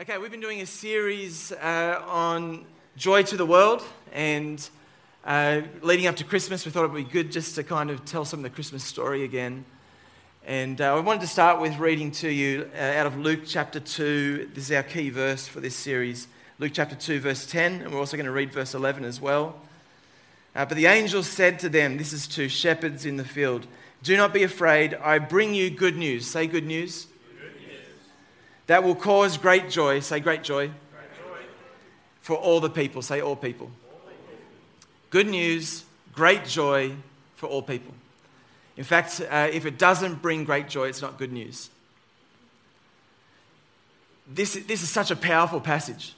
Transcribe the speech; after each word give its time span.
Okay, 0.00 0.16
we've 0.16 0.30
been 0.30 0.40
doing 0.40 0.62
a 0.62 0.66
series 0.66 1.52
uh, 1.52 2.02
on 2.06 2.64
joy 2.96 3.22
to 3.24 3.36
the 3.36 3.44
world, 3.44 3.82
and 4.14 4.70
uh, 5.22 5.60
leading 5.82 6.06
up 6.06 6.16
to 6.16 6.24
Christmas, 6.24 6.64
we 6.64 6.70
thought 6.70 6.84
it 6.84 6.90
would 6.92 7.06
be 7.06 7.12
good 7.12 7.30
just 7.30 7.56
to 7.56 7.62
kind 7.62 7.90
of 7.90 8.02
tell 8.06 8.24
some 8.24 8.38
of 8.38 8.42
the 8.42 8.48
Christmas 8.48 8.82
story 8.82 9.22
again. 9.24 9.66
And 10.46 10.80
uh, 10.80 10.96
I 10.96 11.00
wanted 11.00 11.20
to 11.20 11.26
start 11.26 11.60
with 11.60 11.78
reading 11.78 12.10
to 12.12 12.30
you 12.30 12.70
uh, 12.74 12.80
out 12.80 13.06
of 13.06 13.18
Luke 13.18 13.40
chapter 13.46 13.80
2. 13.80 14.52
This 14.54 14.70
is 14.70 14.72
our 14.74 14.82
key 14.82 15.10
verse 15.10 15.46
for 15.46 15.60
this 15.60 15.76
series 15.76 16.26
Luke 16.58 16.72
chapter 16.72 16.96
2, 16.96 17.20
verse 17.20 17.44
10, 17.44 17.82
and 17.82 17.92
we're 17.92 18.00
also 18.00 18.16
going 18.16 18.24
to 18.24 18.32
read 18.32 18.50
verse 18.50 18.72
11 18.72 19.04
as 19.04 19.20
well. 19.20 19.60
Uh, 20.56 20.64
but 20.64 20.78
the 20.78 20.86
angel 20.86 21.22
said 21.22 21.58
to 21.58 21.68
them, 21.68 21.98
This 21.98 22.14
is 22.14 22.26
to 22.28 22.48
shepherds 22.48 23.04
in 23.04 23.18
the 23.18 23.26
field, 23.26 23.66
Do 24.02 24.16
not 24.16 24.32
be 24.32 24.42
afraid, 24.42 24.94
I 24.94 25.18
bring 25.18 25.54
you 25.54 25.68
good 25.68 25.98
news. 25.98 26.26
Say 26.26 26.46
good 26.46 26.64
news 26.64 27.08
that 28.66 28.84
will 28.84 28.94
cause 28.94 29.36
great 29.36 29.68
joy. 29.68 30.00
Say 30.00 30.20
great 30.20 30.42
joy. 30.42 30.70
For 32.20 32.36
all 32.36 32.60
the 32.60 32.70
people. 32.70 33.02
Say 33.02 33.20
all 33.20 33.34
people. 33.34 33.70
all 33.90 34.08
people. 34.08 34.36
Good 35.10 35.26
news, 35.28 35.84
great 36.14 36.44
joy 36.44 36.94
for 37.34 37.48
all 37.48 37.62
people. 37.62 37.92
In 38.76 38.84
fact, 38.84 39.20
uh, 39.28 39.48
if 39.52 39.66
it 39.66 39.78
doesn't 39.78 40.22
bring 40.22 40.44
great 40.44 40.68
joy, 40.68 40.88
it's 40.88 41.02
not 41.02 41.18
good 41.18 41.32
news. 41.32 41.68
This, 44.26 44.54
this 44.54 44.82
is 44.82 44.88
such 44.88 45.10
a 45.10 45.16
powerful 45.16 45.60
passage. 45.60 46.14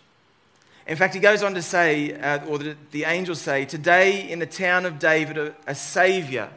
In 0.86 0.96
fact, 0.96 1.14
he 1.14 1.20
goes 1.20 1.42
on 1.42 1.54
to 1.54 1.62
say, 1.62 2.12
uh, 2.12 2.44
or 2.44 2.58
the, 2.58 2.76
the 2.90 3.04
angels 3.04 3.40
say, 3.40 3.64
Today 3.64 4.30
in 4.30 4.38
the 4.38 4.46
town 4.46 4.84
of 4.84 4.98
David, 4.98 5.38
a, 5.38 5.54
a 5.66 5.74
Savior 5.74 6.50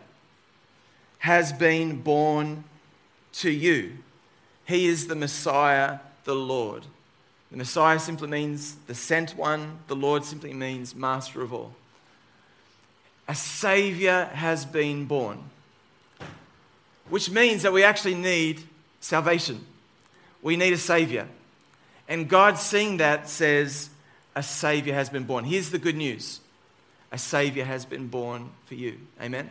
has 1.20 1.54
been 1.54 2.02
born 2.02 2.66
to 3.34 3.50
you. 3.50 3.98
He 4.68 4.88
is 4.88 5.08
the 5.08 5.16
Messiah, 5.16 6.00
the 6.26 6.36
Lord. 6.36 6.84
The 7.52 7.58
Messiah 7.58 8.00
simply 8.00 8.28
means 8.28 8.76
the 8.88 8.94
sent 8.94 9.32
one, 9.32 9.80
the 9.88 9.96
Lord 9.96 10.26
simply 10.26 10.54
means 10.54 10.94
master 10.94 11.42
of 11.42 11.54
all. 11.54 11.74
A 13.30 13.36
Savior 13.36 14.26
has 14.34 14.66
been 14.66 15.06
born, 15.06 15.40
which 17.10 17.30
means 17.30 17.64
that 17.64 17.72
we 17.72 17.84
actually 17.84 18.16
need 18.16 18.62
salvation. 19.00 19.66
We 20.42 20.58
need 20.58 20.74
a 20.74 20.78
Savior. 20.78 21.28
And 22.10 22.28
God, 22.28 22.58
seeing 22.58 22.98
that, 22.98 23.30
says, 23.30 23.90
A 24.36 24.44
Savior 24.44 24.94
has 24.94 25.10
been 25.10 25.24
born. 25.24 25.46
Here's 25.46 25.72
the 25.72 25.80
good 25.80 25.96
news 25.96 26.42
a 27.10 27.18
Savior 27.18 27.64
has 27.64 27.86
been 27.86 28.08
born 28.08 28.50
for 28.66 28.76
you. 28.76 28.98
Amen? 29.22 29.50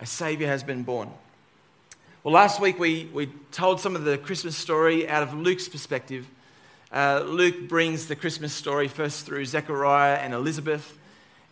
A 0.00 0.06
Savior 0.06 0.48
has 0.48 0.64
been 0.64 0.82
born. 0.82 1.10
Well, 2.26 2.34
last 2.34 2.60
week 2.60 2.80
we, 2.80 3.08
we 3.12 3.26
told 3.52 3.80
some 3.80 3.94
of 3.94 4.02
the 4.02 4.18
Christmas 4.18 4.56
story 4.56 5.08
out 5.08 5.22
of 5.22 5.32
Luke's 5.32 5.68
perspective. 5.68 6.26
Uh, 6.92 7.22
Luke 7.24 7.68
brings 7.68 8.08
the 8.08 8.16
Christmas 8.16 8.52
story 8.52 8.88
first 8.88 9.24
through 9.24 9.44
Zechariah 9.44 10.16
and 10.16 10.34
Elizabeth. 10.34 10.98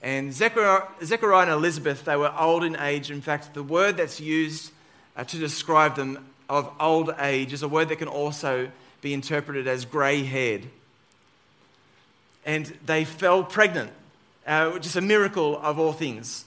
And 0.03 0.35
Zechariah, 0.35 0.89
Zechariah 1.05 1.43
and 1.43 1.53
Elizabeth, 1.53 2.05
they 2.05 2.17
were 2.17 2.35
old 2.37 2.65
in 2.65 2.75
age. 2.75 3.13
In 3.13 3.21
fact, 3.21 3.55
the 3.55 3.63
word 3.63 3.97
that's 3.97 4.21
used 4.21 4.73
uh, 5.17 5.23
to 5.23 5.39
describe 5.39 5.95
them 5.95 6.27
of 6.49 6.69
old 6.81 7.15
age 7.21 7.53
is 7.53 7.63
a 7.63 7.69
word 7.69 7.89
that 7.91 8.01
can 8.01 8.09
also 8.09 8.69
be 9.01 9.15
interpreted 9.15 9.69
as 9.69 9.85
grey 9.85 10.25
haired. 10.25 10.67
And 12.45 12.77
they 12.85 13.05
fell 13.05 13.45
pregnant, 13.45 13.93
uh, 14.45 14.71
which 14.73 14.87
is 14.87 14.97
a 14.97 15.01
miracle 15.01 15.57
of 15.57 15.79
all 15.79 15.93
things. 15.93 16.47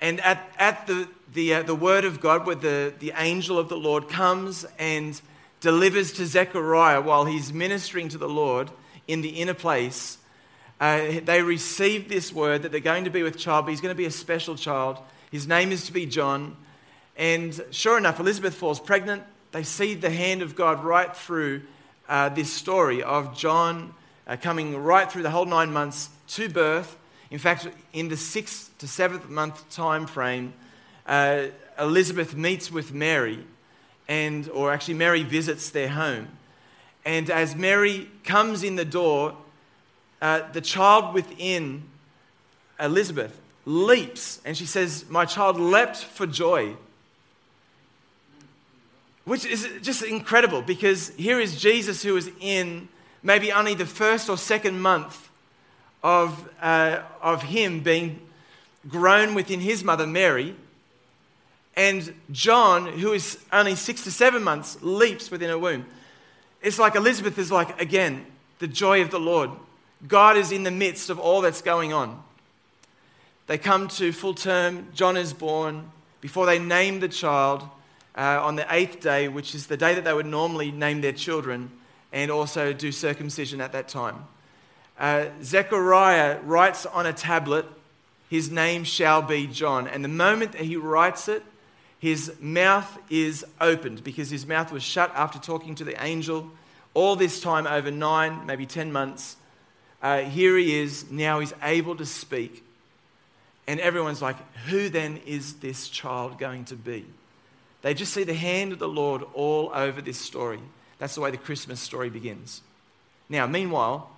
And 0.00 0.20
at, 0.20 0.52
at 0.58 0.86
the, 0.86 1.08
the, 1.32 1.54
uh, 1.54 1.62
the 1.62 1.74
word 1.74 2.04
of 2.04 2.20
God, 2.20 2.46
where 2.46 2.56
the, 2.56 2.92
the 2.98 3.12
angel 3.16 3.58
of 3.58 3.68
the 3.68 3.76
Lord 3.76 4.08
comes 4.08 4.64
and 4.78 5.20
delivers 5.60 6.12
to 6.12 6.26
Zechariah 6.26 7.00
while 7.00 7.24
he's 7.24 7.52
ministering 7.52 8.08
to 8.10 8.18
the 8.18 8.28
Lord 8.28 8.70
in 9.08 9.22
the 9.22 9.30
inner 9.30 9.54
place, 9.54 10.18
uh, 10.80 11.20
they 11.24 11.42
receive 11.42 12.08
this 12.08 12.32
word 12.32 12.62
that 12.62 12.70
they're 12.70 12.80
going 12.80 13.04
to 13.04 13.10
be 13.10 13.24
with 13.24 13.36
child, 13.36 13.64
but 13.64 13.70
he's 13.70 13.80
going 13.80 13.94
to 13.94 13.98
be 13.98 14.04
a 14.04 14.10
special 14.10 14.54
child. 14.54 14.98
His 15.32 15.48
name 15.48 15.72
is 15.72 15.86
to 15.86 15.92
be 15.92 16.06
John. 16.06 16.56
And 17.16 17.60
sure 17.72 17.98
enough, 17.98 18.20
Elizabeth 18.20 18.54
falls 18.54 18.78
pregnant. 18.78 19.24
They 19.50 19.64
see 19.64 19.94
the 19.94 20.10
hand 20.10 20.42
of 20.42 20.54
God 20.54 20.84
right 20.84 21.14
through 21.14 21.62
uh, 22.08 22.28
this 22.28 22.52
story 22.52 23.02
of 23.02 23.36
John 23.36 23.92
uh, 24.28 24.36
coming 24.36 24.76
right 24.76 25.10
through 25.10 25.24
the 25.24 25.30
whole 25.30 25.46
nine 25.46 25.72
months 25.72 26.10
to 26.28 26.48
birth 26.48 26.96
in 27.30 27.38
fact, 27.38 27.68
in 27.92 28.08
the 28.08 28.16
sixth 28.16 28.76
to 28.78 28.88
seventh 28.88 29.28
month 29.28 29.68
time 29.70 30.06
frame, 30.06 30.54
uh, 31.06 31.46
Elizabeth 31.78 32.34
meets 32.34 32.70
with 32.70 32.92
Mary, 32.92 33.44
and, 34.08 34.48
or 34.50 34.72
actually, 34.72 34.94
Mary 34.94 35.22
visits 35.22 35.70
their 35.70 35.88
home. 35.88 36.28
And 37.04 37.30
as 37.30 37.54
Mary 37.54 38.08
comes 38.24 38.62
in 38.62 38.76
the 38.76 38.84
door, 38.84 39.36
uh, 40.20 40.42
the 40.52 40.60
child 40.60 41.14
within 41.14 41.84
Elizabeth 42.80 43.38
leaps, 43.64 44.40
and 44.44 44.56
she 44.56 44.66
says, 44.66 45.04
My 45.08 45.24
child 45.24 45.60
leapt 45.60 45.98
for 45.98 46.26
joy. 46.26 46.76
Which 49.24 49.44
is 49.44 49.68
just 49.82 50.02
incredible 50.02 50.62
because 50.62 51.10
here 51.10 51.38
is 51.38 51.60
Jesus 51.60 52.02
who 52.02 52.16
is 52.16 52.30
in 52.40 52.88
maybe 53.22 53.52
only 53.52 53.74
the 53.74 53.84
first 53.84 54.30
or 54.30 54.38
second 54.38 54.80
month 54.80 55.27
of, 56.02 56.48
uh, 56.60 57.02
of 57.20 57.42
him 57.42 57.80
being 57.80 58.20
grown 58.88 59.34
within 59.34 59.60
his 59.60 59.82
mother 59.82 60.06
Mary. 60.06 60.54
And 61.76 62.12
John, 62.30 62.86
who 62.86 63.12
is 63.12 63.38
only 63.52 63.74
six 63.74 64.04
to 64.04 64.10
seven 64.10 64.42
months, 64.42 64.78
leaps 64.80 65.30
within 65.30 65.48
her 65.48 65.58
womb. 65.58 65.86
It's 66.60 66.78
like 66.78 66.96
Elizabeth 66.96 67.38
is 67.38 67.52
like, 67.52 67.80
again, 67.80 68.26
the 68.58 68.66
joy 68.66 69.00
of 69.02 69.10
the 69.10 69.20
Lord. 69.20 69.50
God 70.06 70.36
is 70.36 70.52
in 70.52 70.64
the 70.64 70.70
midst 70.70 71.10
of 71.10 71.18
all 71.18 71.40
that's 71.40 71.62
going 71.62 71.92
on. 71.92 72.22
They 73.46 73.58
come 73.58 73.88
to 73.88 74.12
full 74.12 74.34
term. 74.34 74.88
John 74.94 75.16
is 75.16 75.32
born. 75.32 75.90
Before 76.20 76.46
they 76.46 76.58
name 76.58 77.00
the 77.00 77.08
child 77.08 77.62
uh, 78.16 78.40
on 78.42 78.56
the 78.56 78.66
eighth 78.74 79.00
day, 79.00 79.28
which 79.28 79.54
is 79.54 79.68
the 79.68 79.76
day 79.76 79.94
that 79.94 80.04
they 80.04 80.12
would 80.12 80.26
normally 80.26 80.72
name 80.72 81.00
their 81.00 81.12
children 81.12 81.70
and 82.12 82.30
also 82.30 82.72
do 82.72 82.90
circumcision 82.90 83.60
at 83.60 83.72
that 83.72 83.88
time 83.88 84.26
uh, 84.98 85.26
Zechariah 85.42 86.40
writes 86.42 86.86
on 86.86 87.06
a 87.06 87.12
tablet, 87.12 87.66
His 88.28 88.50
name 88.50 88.84
shall 88.84 89.22
be 89.22 89.46
John. 89.46 89.86
And 89.86 90.04
the 90.04 90.08
moment 90.08 90.52
that 90.52 90.62
he 90.62 90.76
writes 90.76 91.28
it, 91.28 91.42
his 91.98 92.32
mouth 92.40 92.98
is 93.10 93.44
opened 93.60 94.04
because 94.04 94.30
his 94.30 94.46
mouth 94.46 94.72
was 94.72 94.82
shut 94.82 95.12
after 95.14 95.38
talking 95.38 95.74
to 95.76 95.84
the 95.84 96.02
angel 96.02 96.50
all 96.94 97.16
this 97.16 97.40
time 97.40 97.66
over 97.66 97.90
nine, 97.90 98.46
maybe 98.46 98.66
ten 98.66 98.92
months. 98.92 99.36
Uh, 100.02 100.20
here 100.20 100.56
he 100.56 100.78
is, 100.80 101.10
now 101.10 101.40
he's 101.40 101.54
able 101.62 101.96
to 101.96 102.06
speak. 102.06 102.64
And 103.66 103.80
everyone's 103.80 104.22
like, 104.22 104.36
Who 104.66 104.88
then 104.88 105.20
is 105.26 105.54
this 105.54 105.88
child 105.88 106.38
going 106.38 106.64
to 106.66 106.76
be? 106.76 107.04
They 107.82 107.94
just 107.94 108.12
see 108.12 108.24
the 108.24 108.34
hand 108.34 108.72
of 108.72 108.78
the 108.78 108.88
Lord 108.88 109.22
all 109.34 109.70
over 109.72 110.00
this 110.00 110.18
story. 110.18 110.60
That's 110.98 111.14
the 111.14 111.20
way 111.20 111.30
the 111.30 111.36
Christmas 111.36 111.78
story 111.78 112.10
begins. 112.10 112.62
Now, 113.28 113.46
meanwhile, 113.46 114.10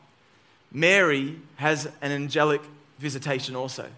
Mary 0.72 1.36
has 1.56 1.86
an 2.00 2.12
angelic 2.12 2.62
visitation 2.98 3.56
also. 3.56 3.88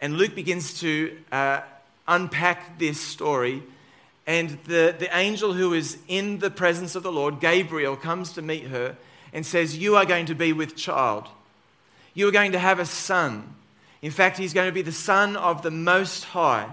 And 0.00 0.16
Luke 0.16 0.34
begins 0.34 0.80
to 0.80 1.16
uh, 1.32 1.60
unpack 2.06 2.78
this 2.78 3.00
story. 3.00 3.62
And 4.26 4.58
the, 4.64 4.94
the 4.96 5.14
angel 5.16 5.52
who 5.52 5.72
is 5.72 5.98
in 6.08 6.38
the 6.38 6.50
presence 6.50 6.94
of 6.94 7.02
the 7.02 7.12
Lord, 7.12 7.40
Gabriel, 7.40 7.96
comes 7.96 8.32
to 8.34 8.42
meet 8.42 8.64
her 8.64 8.96
and 9.32 9.44
says, 9.44 9.76
You 9.76 9.96
are 9.96 10.04
going 10.04 10.26
to 10.26 10.34
be 10.34 10.52
with 10.52 10.76
child. 10.76 11.28
You 12.14 12.28
are 12.28 12.32
going 12.32 12.52
to 12.52 12.58
have 12.58 12.78
a 12.78 12.86
son. 12.86 13.54
In 14.02 14.10
fact, 14.10 14.38
he's 14.38 14.54
going 14.54 14.68
to 14.68 14.74
be 14.74 14.82
the 14.82 14.92
son 14.92 15.36
of 15.36 15.62
the 15.62 15.70
Most 15.70 16.24
High. 16.24 16.68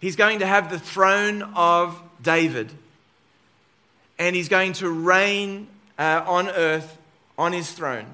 He's 0.00 0.16
going 0.16 0.38
to 0.38 0.46
have 0.46 0.70
the 0.70 0.78
throne 0.78 1.42
of 1.54 2.00
David. 2.22 2.70
And 4.18 4.36
he's 4.36 4.48
going 4.48 4.74
to 4.74 4.88
reign 4.88 5.68
uh, 5.98 6.24
on 6.26 6.48
earth 6.48 6.96
on 7.40 7.54
his 7.54 7.72
throne. 7.72 8.04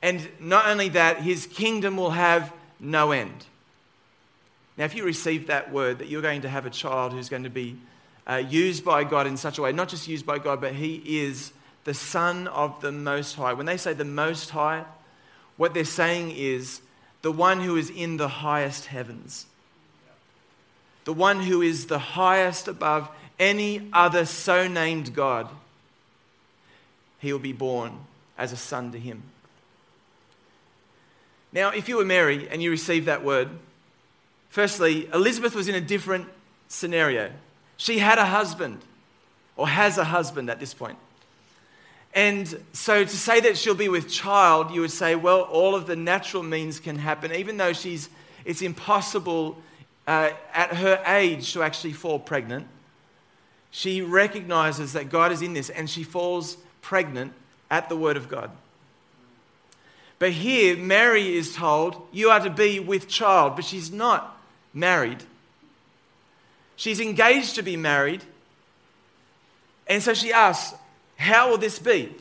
And 0.00 0.28
not 0.38 0.68
only 0.68 0.88
that, 0.90 1.20
his 1.20 1.46
kingdom 1.46 1.96
will 1.96 2.12
have 2.12 2.52
no 2.78 3.10
end. 3.10 3.44
Now, 4.76 4.84
if 4.84 4.94
you 4.94 5.04
receive 5.04 5.48
that 5.48 5.72
word 5.72 5.98
that 5.98 6.08
you're 6.08 6.22
going 6.22 6.42
to 6.42 6.48
have 6.48 6.64
a 6.64 6.70
child 6.70 7.12
who's 7.12 7.28
going 7.28 7.42
to 7.42 7.50
be 7.50 7.76
uh, 8.24 8.36
used 8.36 8.84
by 8.84 9.02
God 9.02 9.26
in 9.26 9.36
such 9.36 9.58
a 9.58 9.62
way, 9.62 9.72
not 9.72 9.88
just 9.88 10.06
used 10.06 10.24
by 10.24 10.38
God, 10.38 10.60
but 10.60 10.74
he 10.74 11.02
is 11.04 11.52
the 11.82 11.94
Son 11.94 12.46
of 12.46 12.80
the 12.80 12.92
Most 12.92 13.34
High. 13.34 13.52
When 13.52 13.66
they 13.66 13.76
say 13.76 13.94
the 13.94 14.04
Most 14.04 14.50
High, 14.50 14.84
what 15.56 15.74
they're 15.74 15.84
saying 15.84 16.32
is 16.36 16.80
the 17.22 17.32
one 17.32 17.60
who 17.60 17.74
is 17.74 17.90
in 17.90 18.16
the 18.16 18.28
highest 18.28 18.86
heavens, 18.86 19.46
the 21.04 21.12
one 21.12 21.40
who 21.40 21.62
is 21.62 21.86
the 21.86 21.98
highest 21.98 22.68
above 22.68 23.08
any 23.40 23.88
other 23.92 24.24
so 24.24 24.68
named 24.68 25.16
God. 25.16 25.48
He 27.18 27.32
will 27.32 27.40
be 27.40 27.52
born 27.52 27.98
as 28.38 28.52
a 28.52 28.56
son 28.56 28.92
to 28.92 28.98
him. 28.98 29.22
Now, 31.52 31.70
if 31.70 31.88
you 31.88 31.96
were 31.96 32.04
Mary 32.04 32.48
and 32.48 32.62
you 32.62 32.70
received 32.70 33.06
that 33.06 33.24
word, 33.24 33.48
firstly, 34.50 35.08
Elizabeth 35.12 35.54
was 35.54 35.68
in 35.68 35.74
a 35.74 35.80
different 35.80 36.28
scenario. 36.68 37.30
She 37.76 37.98
had 37.98 38.18
a 38.18 38.26
husband, 38.26 38.80
or 39.56 39.68
has 39.68 39.98
a 39.98 40.04
husband 40.04 40.50
at 40.50 40.60
this 40.60 40.74
point. 40.74 40.98
And 42.14 42.62
so 42.72 43.04
to 43.04 43.16
say 43.16 43.40
that 43.40 43.58
she'll 43.58 43.74
be 43.74 43.90
with 43.90 44.08
child, 44.08 44.70
you 44.70 44.80
would 44.80 44.90
say, 44.90 45.14
well, 45.14 45.42
all 45.42 45.74
of 45.74 45.86
the 45.86 45.96
natural 45.96 46.42
means 46.42 46.80
can 46.80 46.98
happen, 46.98 47.32
even 47.32 47.58
though 47.58 47.74
she's, 47.74 48.08
it's 48.44 48.62
impossible 48.62 49.58
uh, 50.06 50.30
at 50.54 50.74
her 50.74 51.02
age 51.06 51.52
to 51.52 51.62
actually 51.62 51.92
fall 51.92 52.18
pregnant. 52.18 52.66
She 53.70 54.00
recognizes 54.00 54.94
that 54.94 55.10
God 55.10 55.30
is 55.30 55.42
in 55.42 55.52
this 55.52 55.68
and 55.68 55.90
she 55.90 56.02
falls 56.04 56.56
pregnant 56.80 57.34
at 57.70 57.88
the 57.88 57.96
word 57.96 58.16
of 58.16 58.28
God. 58.28 58.50
But 60.18 60.32
here, 60.32 60.76
Mary 60.76 61.36
is 61.36 61.54
told, 61.54 62.06
You 62.12 62.30
are 62.30 62.40
to 62.40 62.50
be 62.50 62.80
with 62.80 63.08
child, 63.08 63.56
but 63.56 63.64
she's 63.64 63.92
not 63.92 64.38
married. 64.72 65.22
She's 66.76 67.00
engaged 67.00 67.54
to 67.56 67.62
be 67.62 67.76
married. 67.76 68.22
And 69.86 70.02
so 70.02 70.14
she 70.14 70.32
asks, 70.32 70.76
How 71.16 71.50
will 71.50 71.58
this 71.58 71.78
be? 71.78 72.14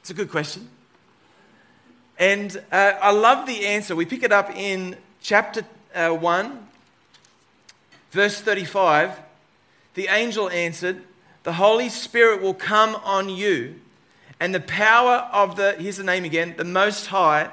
It's 0.00 0.10
a 0.10 0.14
good 0.14 0.30
question. 0.30 0.68
And 2.18 2.62
uh, 2.70 2.92
I 3.00 3.12
love 3.12 3.46
the 3.46 3.66
answer. 3.66 3.96
We 3.96 4.06
pick 4.06 4.22
it 4.22 4.32
up 4.32 4.50
in 4.54 4.96
chapter 5.22 5.64
uh, 5.94 6.10
1, 6.10 6.66
verse 8.10 8.40
35. 8.40 9.18
The 9.94 10.08
angel 10.08 10.50
answered, 10.50 11.02
The 11.44 11.54
Holy 11.54 11.88
Spirit 11.88 12.42
will 12.42 12.54
come 12.54 12.96
on 12.96 13.28
you 13.28 13.80
and 14.40 14.54
the 14.54 14.60
power 14.60 15.28
of 15.32 15.56
the, 15.56 15.76
here's 15.78 15.98
the 15.98 16.02
name 16.04 16.24
again, 16.24 16.54
the 16.56 16.64
Most 16.64 17.06
High, 17.06 17.50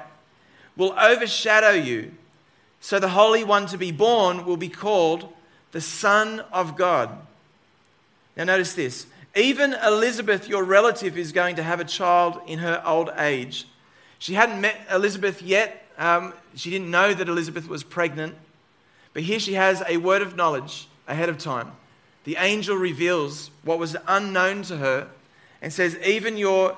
will 0.76 0.98
overshadow 0.98 1.70
you. 1.70 2.12
So 2.80 2.98
the 2.98 3.10
Holy 3.10 3.44
One 3.44 3.66
to 3.66 3.76
be 3.76 3.92
born 3.92 4.46
will 4.46 4.56
be 4.56 4.70
called 4.70 5.30
the 5.72 5.82
Son 5.82 6.40
of 6.50 6.76
God. 6.76 7.10
Now, 8.36 8.44
notice 8.44 8.72
this. 8.72 9.06
Even 9.36 9.74
Elizabeth, 9.74 10.48
your 10.48 10.64
relative, 10.64 11.18
is 11.18 11.32
going 11.32 11.56
to 11.56 11.62
have 11.62 11.80
a 11.80 11.84
child 11.84 12.40
in 12.46 12.60
her 12.60 12.82
old 12.86 13.10
age. 13.18 13.66
She 14.18 14.34
hadn't 14.34 14.60
met 14.60 14.80
Elizabeth 14.90 15.42
yet. 15.42 15.84
Um, 15.98 16.32
she 16.54 16.70
didn't 16.70 16.90
know 16.90 17.12
that 17.12 17.28
Elizabeth 17.28 17.68
was 17.68 17.82
pregnant. 17.82 18.34
But 19.12 19.24
here 19.24 19.38
she 19.38 19.54
has 19.54 19.82
a 19.86 19.98
word 19.98 20.22
of 20.22 20.36
knowledge 20.36 20.88
ahead 21.06 21.28
of 21.28 21.38
time. 21.38 21.72
The 22.24 22.36
angel 22.36 22.76
reveals 22.76 23.50
what 23.62 23.78
was 23.78 23.96
unknown 24.06 24.62
to 24.64 24.76
her 24.78 25.08
and 25.60 25.72
says, 25.72 25.96
Even 26.04 26.36
your 26.36 26.76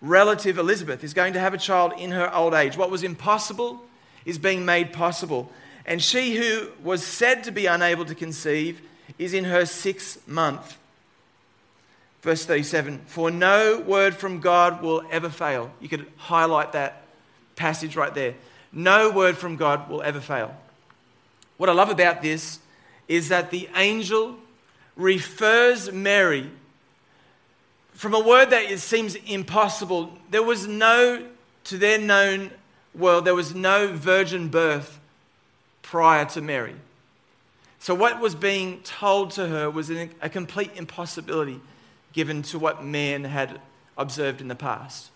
relative 0.00 0.58
Elizabeth 0.58 1.04
is 1.04 1.14
going 1.14 1.34
to 1.34 1.40
have 1.40 1.54
a 1.54 1.58
child 1.58 1.92
in 1.98 2.10
her 2.12 2.32
old 2.34 2.54
age. 2.54 2.76
What 2.76 2.90
was 2.90 3.02
impossible 3.02 3.84
is 4.24 4.38
being 4.38 4.64
made 4.64 4.92
possible. 4.92 5.50
And 5.86 6.02
she 6.02 6.36
who 6.36 6.68
was 6.82 7.04
said 7.04 7.44
to 7.44 7.50
be 7.50 7.66
unable 7.66 8.04
to 8.04 8.14
conceive 8.14 8.80
is 9.18 9.34
in 9.34 9.44
her 9.44 9.66
sixth 9.66 10.26
month. 10.26 10.78
Verse 12.22 12.44
37 12.44 13.00
For 13.06 13.30
no 13.30 13.80
word 13.80 14.14
from 14.14 14.40
God 14.40 14.82
will 14.82 15.02
ever 15.10 15.28
fail. 15.28 15.70
You 15.80 15.88
could 15.88 16.06
highlight 16.16 16.72
that 16.72 17.02
passage 17.56 17.96
right 17.96 18.14
there. 18.14 18.34
No 18.72 19.10
word 19.10 19.36
from 19.36 19.56
God 19.56 19.88
will 19.88 20.02
ever 20.02 20.20
fail. 20.20 20.54
What 21.56 21.68
I 21.68 21.72
love 21.72 21.90
about 21.90 22.22
this 22.22 22.60
is 23.08 23.28
that 23.28 23.50
the 23.50 23.68
angel 23.74 24.36
refers 24.96 25.90
Mary 25.90 26.50
from 28.00 28.14
a 28.14 28.18
word 28.18 28.48
that 28.48 28.62
it 28.62 28.78
seems 28.78 29.14
impossible, 29.14 30.10
there 30.30 30.42
was 30.42 30.66
no, 30.66 31.22
to 31.64 31.76
their 31.76 31.98
known 31.98 32.50
world, 32.94 33.26
there 33.26 33.34
was 33.34 33.54
no 33.54 33.88
virgin 33.88 34.48
birth 34.48 34.98
prior 35.82 36.24
to 36.24 36.40
Mary. 36.40 36.76
So, 37.78 37.94
what 37.94 38.18
was 38.18 38.34
being 38.34 38.80
told 38.84 39.32
to 39.32 39.48
her 39.48 39.68
was 39.68 39.90
a 39.90 40.30
complete 40.30 40.70
impossibility 40.76 41.60
given 42.14 42.40
to 42.44 42.58
what 42.58 42.82
man 42.82 43.24
had 43.24 43.60
observed 43.98 44.40
in 44.40 44.48
the 44.48 44.54
past. 44.54 45.10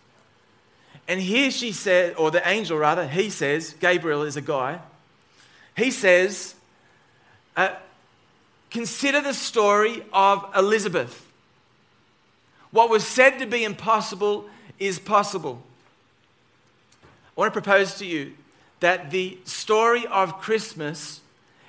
And 1.09 1.19
here 1.23 1.51
she 1.51 1.73
said, 1.73 2.17
or 2.19 2.31
the 2.31 2.47
angel 2.47 2.77
rather, 2.77 3.09
he 3.09 3.31
says, 3.31 3.75
Gabriel 3.81 4.25
is 4.25 4.37
a 4.37 4.43
guy, 4.43 4.79
he 5.75 5.91
says, 5.91 6.55
uh, 7.57 7.71
consider 8.71 9.23
the 9.23 9.33
story 9.33 10.05
of 10.13 10.45
Elizabeth. 10.55 11.23
What 12.75 12.91
was 12.91 13.07
said 13.07 13.39
to 13.39 13.47
be 13.47 13.63
impossible 13.63 14.47
is 14.81 14.99
possible. 14.99 15.63
I 17.03 17.41
want 17.41 17.55
to 17.55 17.61
propose 17.61 17.95
to 17.99 18.05
you 18.05 18.33
that 18.81 19.13
the 19.13 19.39
story 19.45 20.05
of 20.09 20.41
Christmas 20.41 21.21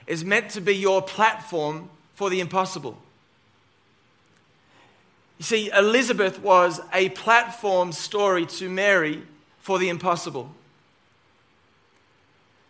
is 0.08 0.26
meant 0.26 0.50
to 0.52 0.62
be 0.62 0.76
your 0.76 1.04
platform 1.04 1.92
for 2.16 2.32
the 2.32 2.40
impossible. 2.40 2.98
You 5.38 5.44
see, 5.44 5.70
Elizabeth 5.70 6.40
was 6.40 6.82
a 6.92 7.10
platform 7.10 7.92
story 7.92 8.48
to 8.48 8.68
Mary 8.68 9.22
for 9.60 9.78
the 9.78 9.90
impossible. 9.90 10.56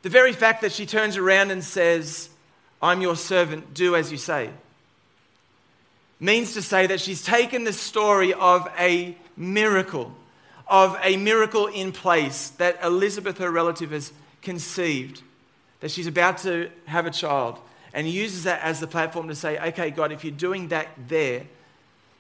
The 0.02 0.10
very 0.10 0.34
fact 0.34 0.60
that 0.60 0.74
she 0.74 0.86
turns 0.86 1.16
around 1.16 1.52
and 1.52 1.64
says, 1.64 2.32
I'm 2.82 3.00
your 3.00 3.16
servant, 3.16 3.74
do 3.74 3.96
as 3.96 4.12
you 4.12 4.18
say 4.18 4.50
means 6.20 6.54
to 6.54 6.62
say 6.62 6.88
that 6.88 7.02
she's 7.02 7.24
taken 7.24 7.64
the 7.64 7.74
story 7.74 8.34
of 8.34 8.68
a 8.80 9.18
miracle, 9.36 10.14
of 10.68 10.98
a 11.04 11.18
miracle 11.18 11.68
in 11.68 11.92
place 11.92 12.50
that 12.52 12.84
Elizabeth, 12.84 13.38
her 13.38 13.52
relative, 13.52 13.92
has 13.92 14.12
conceived, 14.42 15.22
that 15.82 15.92
she's 15.92 16.08
about 16.08 16.38
to 16.40 16.70
have 16.86 17.06
a 17.06 17.12
child, 17.12 17.60
and 17.94 18.08
uses 18.08 18.44
that 18.44 18.62
as 18.62 18.80
the 18.80 18.88
platform 18.88 19.28
to 19.28 19.36
say, 19.36 19.58
okay, 19.70 19.90
God, 19.90 20.12
if 20.12 20.24
you're 20.24 20.32
doing 20.32 20.70
that 20.70 20.88
there, 21.08 21.44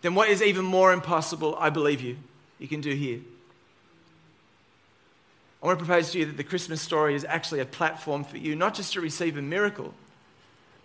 then 0.01 0.13
what 0.15 0.29
is 0.29 0.41
even 0.41 0.65
more 0.65 0.93
impossible, 0.93 1.55
I 1.59 1.69
believe 1.69 2.01
you, 2.01 2.17
you 2.59 2.67
can 2.67 2.81
do 2.81 2.93
here. 2.93 3.19
I 5.63 5.67
want 5.67 5.79
to 5.79 5.85
propose 5.85 6.11
to 6.11 6.19
you 6.19 6.25
that 6.25 6.37
the 6.37 6.43
Christmas 6.43 6.79
story 6.79 7.15
is 7.15 7.25
actually 7.25 7.59
a 7.59 7.65
platform 7.65 8.23
for 8.23 8.37
you, 8.37 8.55
not 8.55 8.75
just 8.75 8.93
to 8.93 9.01
receive 9.01 9.35
a 9.35 9.41
miracle, 9.41 9.93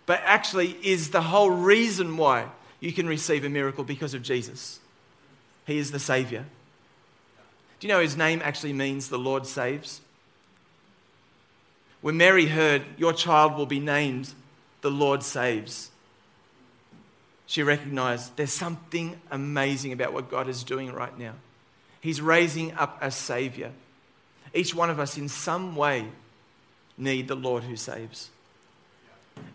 but 0.07 0.21
actually 0.25 0.75
is 0.81 1.11
the 1.11 1.21
whole 1.21 1.51
reason 1.51 2.17
why 2.17 2.47
you 2.81 2.91
can 2.91 3.07
receive 3.07 3.45
a 3.45 3.49
miracle 3.49 3.85
because 3.85 4.13
of 4.13 4.23
Jesus. 4.23 4.79
He 5.65 5.77
is 5.77 5.91
the 5.91 5.99
Savior. 5.99 6.45
Do 7.79 7.87
you 7.87 7.93
know 7.93 8.01
his 8.01 8.17
name 8.17 8.41
actually 8.43 8.73
means 8.73 9.07
the 9.07 9.17
Lord 9.17 9.47
saves? 9.47 10.01
When 12.01 12.17
Mary 12.17 12.47
heard, 12.47 12.83
Your 12.97 13.13
child 13.13 13.55
will 13.55 13.65
be 13.65 13.79
named 13.79 14.33
the 14.81 14.91
Lord 14.91 15.23
saves, 15.23 15.91
she 17.45 17.63
recognized 17.63 18.35
there's 18.37 18.53
something 18.53 19.19
amazing 19.29 19.91
about 19.91 20.13
what 20.13 20.31
God 20.31 20.47
is 20.47 20.63
doing 20.63 20.91
right 20.91 21.17
now. 21.17 21.33
He's 21.99 22.21
raising 22.21 22.73
up 22.75 22.97
a 23.01 23.11
Savior. 23.11 23.71
Each 24.53 24.73
one 24.73 24.89
of 24.89 24.99
us, 24.99 25.17
in 25.17 25.27
some 25.27 25.75
way, 25.75 26.07
need 26.97 27.27
the 27.27 27.35
Lord 27.35 27.63
who 27.63 27.75
saves. 27.75 28.29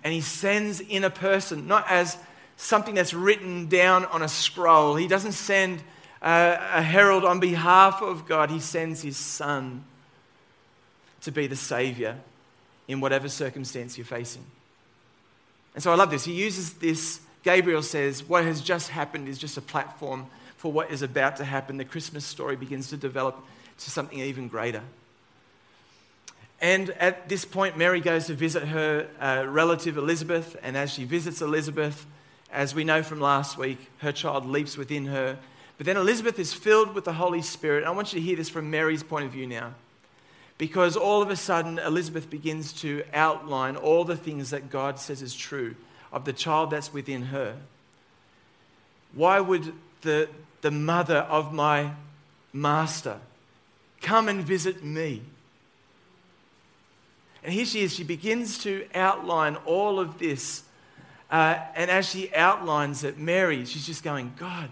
And 0.04 0.12
He 0.12 0.20
sends 0.20 0.80
in 0.80 1.04
a 1.04 1.10
person, 1.10 1.66
not 1.66 1.86
as 1.88 2.18
something 2.56 2.94
that's 2.94 3.14
written 3.14 3.68
down 3.68 4.04
on 4.06 4.22
a 4.22 4.28
scroll. 4.28 4.96
He 4.96 5.08
doesn't 5.08 5.32
send 5.32 5.82
a, 6.22 6.58
a 6.74 6.82
herald 6.82 7.24
on 7.24 7.40
behalf 7.40 8.02
of 8.02 8.26
God, 8.26 8.50
he 8.50 8.60
sends 8.60 9.02
his 9.02 9.16
son 9.16 9.84
to 11.22 11.32
be 11.32 11.46
the 11.46 11.56
savior 11.56 12.18
in 12.88 13.00
whatever 13.00 13.28
circumstance 13.28 13.98
you're 13.98 14.04
facing. 14.04 14.44
And 15.74 15.82
so 15.82 15.92
I 15.92 15.94
love 15.94 16.10
this. 16.10 16.24
He 16.24 16.32
uses 16.32 16.74
this, 16.74 17.20
Gabriel 17.42 17.82
says, 17.82 18.24
what 18.24 18.44
has 18.44 18.60
just 18.60 18.88
happened 18.88 19.28
is 19.28 19.38
just 19.38 19.56
a 19.56 19.60
platform 19.60 20.26
for 20.56 20.72
what 20.72 20.90
is 20.90 21.02
about 21.02 21.36
to 21.36 21.44
happen. 21.44 21.76
The 21.76 21.84
Christmas 21.84 22.24
story 22.24 22.56
begins 22.56 22.88
to 22.90 22.96
develop 22.96 23.44
to 23.78 23.90
something 23.90 24.18
even 24.18 24.48
greater. 24.48 24.82
And 26.60 26.90
at 26.90 27.28
this 27.28 27.44
point, 27.44 27.76
Mary 27.76 28.00
goes 28.00 28.26
to 28.28 28.34
visit 28.34 28.68
her 28.68 29.06
uh, 29.20 29.44
relative 29.46 29.98
Elizabeth, 29.98 30.56
and 30.62 30.76
as 30.76 30.90
she 30.90 31.04
visits 31.04 31.42
Elizabeth, 31.42 32.06
as 32.52 32.74
we 32.74 32.84
know 32.84 33.02
from 33.02 33.20
last 33.20 33.58
week, 33.58 33.90
her 33.98 34.12
child 34.12 34.46
leaps 34.46 34.76
within 34.76 35.06
her. 35.06 35.38
But 35.76 35.86
then 35.86 35.96
Elizabeth 35.96 36.38
is 36.38 36.54
filled 36.54 36.94
with 36.94 37.04
the 37.04 37.12
Holy 37.12 37.42
Spirit. 37.42 37.84
I 37.84 37.90
want 37.90 38.12
you 38.12 38.20
to 38.20 38.26
hear 38.26 38.36
this 38.36 38.48
from 38.48 38.70
Mary's 38.70 39.02
point 39.02 39.24
of 39.24 39.32
view 39.32 39.46
now. 39.46 39.74
Because 40.58 40.96
all 40.96 41.20
of 41.20 41.28
a 41.28 41.36
sudden, 41.36 41.78
Elizabeth 41.78 42.30
begins 42.30 42.72
to 42.80 43.04
outline 43.12 43.76
all 43.76 44.04
the 44.04 44.16
things 44.16 44.50
that 44.50 44.70
God 44.70 44.98
says 44.98 45.20
is 45.20 45.34
true 45.34 45.74
of 46.12 46.24
the 46.24 46.32
child 46.32 46.70
that's 46.70 46.92
within 46.92 47.24
her. 47.24 47.56
Why 49.12 49.40
would 49.40 49.72
the, 50.00 50.28
the 50.62 50.70
mother 50.70 51.18
of 51.18 51.52
my 51.52 51.92
master 52.52 53.18
come 54.00 54.28
and 54.28 54.42
visit 54.42 54.82
me? 54.82 55.22
And 57.44 57.52
here 57.52 57.66
she 57.66 57.82
is, 57.82 57.94
she 57.94 58.02
begins 58.02 58.58
to 58.58 58.86
outline 58.94 59.56
all 59.66 60.00
of 60.00 60.18
this 60.18 60.62
uh, 61.30 61.58
and 61.74 61.90
as 61.90 62.08
she 62.08 62.32
outlines 62.34 63.02
it, 63.04 63.18
Mary, 63.18 63.64
she's 63.64 63.86
just 63.86 64.04
going, 64.04 64.32
God, 64.38 64.70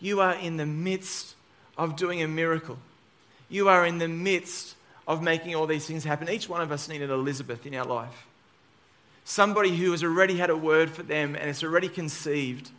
you 0.00 0.20
are 0.20 0.34
in 0.34 0.56
the 0.56 0.66
midst 0.66 1.34
of 1.78 1.96
doing 1.96 2.22
a 2.22 2.28
miracle. 2.28 2.78
You 3.48 3.68
are 3.68 3.86
in 3.86 3.98
the 3.98 4.08
midst 4.08 4.74
of 5.06 5.22
making 5.22 5.54
all 5.54 5.66
these 5.66 5.86
things 5.86 6.04
happen. 6.04 6.28
Each 6.28 6.48
one 6.48 6.60
of 6.60 6.72
us 6.72 6.88
needed 6.88 7.10
Elizabeth 7.10 7.64
in 7.66 7.74
our 7.74 7.84
life. 7.84 8.26
Somebody 9.24 9.76
who 9.76 9.92
has 9.92 10.02
already 10.02 10.36
had 10.36 10.50
a 10.50 10.56
word 10.56 10.90
for 10.90 11.02
them 11.02 11.36
and 11.36 11.48
it's 11.48 11.62
already 11.62 11.88
conceived. 11.88 12.70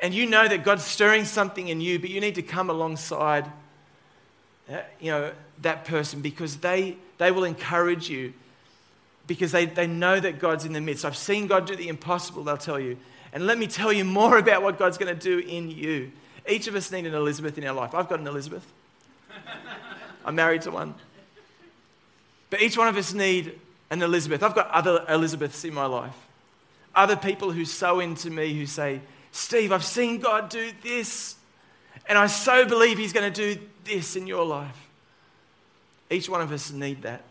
and 0.00 0.14
you 0.14 0.26
know 0.26 0.48
that 0.48 0.64
God's 0.64 0.84
stirring 0.84 1.24
something 1.24 1.68
in 1.68 1.80
you, 1.80 1.98
but 1.98 2.10
you 2.10 2.20
need 2.20 2.34
to 2.36 2.42
come 2.42 2.70
alongside 2.70 3.50
uh, 4.70 4.80
you 4.98 5.10
know, 5.10 5.30
that 5.60 5.84
person 5.84 6.22
because 6.22 6.56
they, 6.58 6.96
they 7.18 7.30
will 7.30 7.44
encourage 7.44 8.08
you 8.08 8.32
because 9.26 9.52
they, 9.52 9.66
they 9.66 9.86
know 9.86 10.20
that 10.20 10.38
God's 10.38 10.64
in 10.64 10.72
the 10.72 10.80
midst. 10.80 11.04
I've 11.04 11.16
seen 11.16 11.46
God 11.46 11.66
do 11.66 11.76
the 11.76 11.88
impossible, 11.88 12.44
they'll 12.44 12.56
tell 12.56 12.80
you. 12.80 12.96
And 13.32 13.46
let 13.46 13.58
me 13.58 13.66
tell 13.66 13.92
you 13.92 14.04
more 14.04 14.38
about 14.44 14.62
what 14.62 14.78
God's 14.78 14.98
going 14.98 15.16
to 15.16 15.20
do 15.20 15.38
in 15.46 15.70
you. 15.70 16.12
Each 16.48 16.66
of 16.66 16.74
us 16.74 16.92
need 16.92 17.06
an 17.06 17.14
Elizabeth 17.14 17.56
in 17.56 17.64
our 17.64 17.74
life. 17.74 17.94
I've 17.94 18.08
got 18.08 18.20
an 18.20 18.26
Elizabeth. 18.26 18.70
I'm 20.24 20.34
married 20.34 20.62
to 20.62 20.70
one. 20.70 20.94
But 22.50 22.62
each 22.62 22.76
one 22.76 22.88
of 22.88 22.96
us 22.96 23.12
need 23.12 23.58
an 23.90 24.02
Elizabeth. 24.02 24.42
I've 24.42 24.54
got 24.54 24.70
other 24.70 25.04
Elizabeths 25.08 25.64
in 25.64 25.74
my 25.74 25.86
life. 25.86 26.14
Other 26.94 27.16
people 27.16 27.50
who 27.50 27.64
sow 27.64 28.00
into 28.00 28.30
me 28.30 28.54
who 28.54 28.66
say, 28.66 29.00
Steve, 29.32 29.72
I've 29.72 29.84
seen 29.84 30.20
God 30.20 30.48
do 30.48 30.70
this. 30.82 31.34
And 32.08 32.16
I 32.16 32.26
so 32.26 32.64
believe 32.66 32.98
He's 32.98 33.12
going 33.12 33.32
to 33.32 33.54
do 33.54 33.60
this 33.84 34.14
in 34.14 34.26
your 34.26 34.44
life. 34.44 34.88
Each 36.10 36.28
one 36.28 36.40
of 36.40 36.52
us 36.52 36.70
need 36.70 37.02
that. 37.02 37.22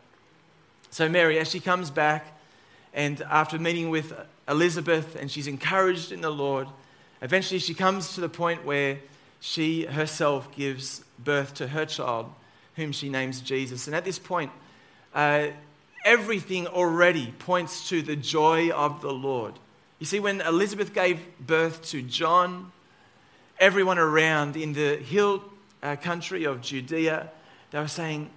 So, 0.94 1.10
Mary, 1.10 1.40
as 1.40 1.50
she 1.50 1.60
comes 1.60 1.90
back, 1.90 2.40
and 2.94 3.20
after 3.24 3.58
meeting 3.58 3.90
with 3.90 4.14
Elizabeth, 4.48 5.16
and 5.16 5.32
she's 5.32 5.48
encouraged 5.48 6.12
in 6.12 6.22
the 6.22 6.30
Lord, 6.30 6.68
eventually 7.20 7.60
she 7.60 7.74
comes 7.74 8.14
to 8.14 8.22
the 8.22 8.30
point 8.30 8.64
where 8.64 9.00
she 9.40 9.86
herself 9.86 10.56
gives 10.56 11.04
birth 11.18 11.56
to 11.56 11.70
her 11.70 11.88
child, 11.88 12.32
whom 12.76 12.92
she 12.92 13.10
names 13.10 13.42
Jesus. 13.42 13.88
And 13.88 13.96
at 13.96 14.06
this 14.06 14.20
point, 14.20 14.52
uh, 15.16 15.48
everything 16.06 16.68
already 16.68 17.34
points 17.40 17.90
to 17.90 18.04
the 18.04 18.16
joy 18.16 18.70
of 18.70 19.02
the 19.02 19.12
Lord. 19.12 19.56
You 19.98 20.06
see, 20.06 20.20
when 20.20 20.42
Elizabeth 20.42 20.94
gave 20.94 21.20
birth 21.40 21.82
to 21.90 22.04
John, 22.04 22.72
everyone 23.58 23.98
around 23.98 24.56
in 24.56 24.74
the 24.74 24.98
hill 24.98 25.42
uh, 25.82 25.96
country 25.96 26.44
of 26.44 26.62
Judea, 26.62 27.32
they 27.72 27.80
were 27.80 27.88
saying, 27.88 28.30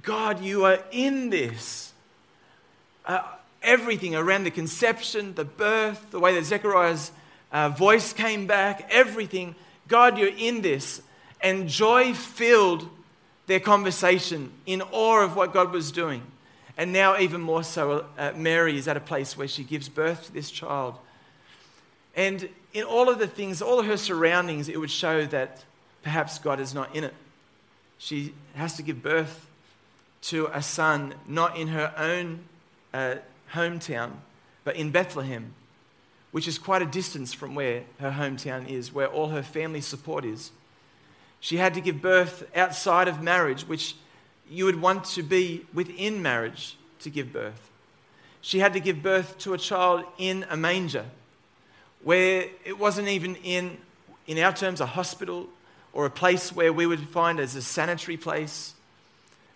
God, 0.00 0.42
you 0.42 0.64
are 0.64 0.78
in 0.90 1.30
this. 1.30 1.92
Uh, 3.04 3.22
everything 3.62 4.14
around 4.14 4.44
the 4.44 4.50
conception, 4.50 5.34
the 5.34 5.44
birth, 5.44 6.10
the 6.10 6.20
way 6.20 6.34
that 6.34 6.44
Zechariah's 6.44 7.12
uh, 7.52 7.68
voice 7.68 8.12
came 8.12 8.46
back, 8.46 8.88
everything. 8.90 9.54
God, 9.88 10.18
you're 10.18 10.32
in 10.36 10.62
this. 10.62 11.02
And 11.40 11.68
joy 11.68 12.14
filled 12.14 12.88
their 13.46 13.60
conversation 13.60 14.52
in 14.66 14.82
awe 14.82 15.22
of 15.22 15.36
what 15.36 15.52
God 15.52 15.72
was 15.72 15.92
doing. 15.92 16.22
And 16.76 16.92
now, 16.92 17.18
even 17.18 17.40
more 17.40 17.62
so, 17.62 18.06
uh, 18.16 18.32
Mary 18.34 18.78
is 18.78 18.88
at 18.88 18.96
a 18.96 19.00
place 19.00 19.36
where 19.36 19.48
she 19.48 19.62
gives 19.62 19.88
birth 19.88 20.26
to 20.26 20.32
this 20.32 20.50
child. 20.50 20.96
And 22.16 22.48
in 22.72 22.84
all 22.84 23.08
of 23.08 23.18
the 23.18 23.26
things, 23.26 23.60
all 23.60 23.78
of 23.78 23.86
her 23.86 23.96
surroundings, 23.96 24.68
it 24.68 24.78
would 24.78 24.90
show 24.90 25.26
that 25.26 25.64
perhaps 26.02 26.38
God 26.38 26.60
is 26.60 26.72
not 26.72 26.94
in 26.94 27.04
it. 27.04 27.14
She 27.98 28.32
has 28.54 28.76
to 28.76 28.82
give 28.82 29.02
birth 29.02 29.46
to 30.22 30.46
a 30.52 30.62
son, 30.62 31.14
not 31.26 31.56
in 31.56 31.68
her 31.68 31.92
own 31.96 32.40
uh, 32.94 33.16
hometown, 33.52 34.12
but 34.64 34.76
in 34.76 34.90
Bethlehem, 34.90 35.54
which 36.30 36.48
is 36.48 36.58
quite 36.58 36.82
a 36.82 36.86
distance 36.86 37.32
from 37.32 37.54
where 37.54 37.84
her 37.98 38.12
hometown 38.12 38.68
is, 38.68 38.92
where 38.92 39.08
all 39.08 39.28
her 39.28 39.42
family 39.42 39.80
support 39.80 40.24
is. 40.24 40.50
She 41.40 41.56
had 41.56 41.74
to 41.74 41.80
give 41.80 42.00
birth 42.00 42.44
outside 42.54 43.08
of 43.08 43.20
marriage, 43.20 43.66
which 43.66 43.96
you 44.48 44.64
would 44.64 44.80
want 44.80 45.04
to 45.06 45.22
be 45.22 45.66
within 45.74 46.22
marriage 46.22 46.76
to 47.00 47.10
give 47.10 47.32
birth. 47.32 47.70
She 48.40 48.60
had 48.60 48.72
to 48.74 48.80
give 48.80 49.02
birth 49.02 49.38
to 49.38 49.54
a 49.54 49.58
child 49.58 50.04
in 50.18 50.46
a 50.48 50.56
manger, 50.56 51.06
where 52.02 52.46
it 52.64 52.78
wasn't 52.78 53.08
even 53.08 53.36
in, 53.36 53.78
in 54.26 54.38
our 54.38 54.52
terms, 54.52 54.80
a 54.80 54.86
hospital 54.86 55.48
or 55.92 56.06
a 56.06 56.10
place 56.10 56.52
where 56.52 56.72
we 56.72 56.86
would 56.86 57.08
find 57.08 57.38
as 57.38 57.54
a 57.54 57.62
sanitary 57.62 58.16
place. 58.16 58.74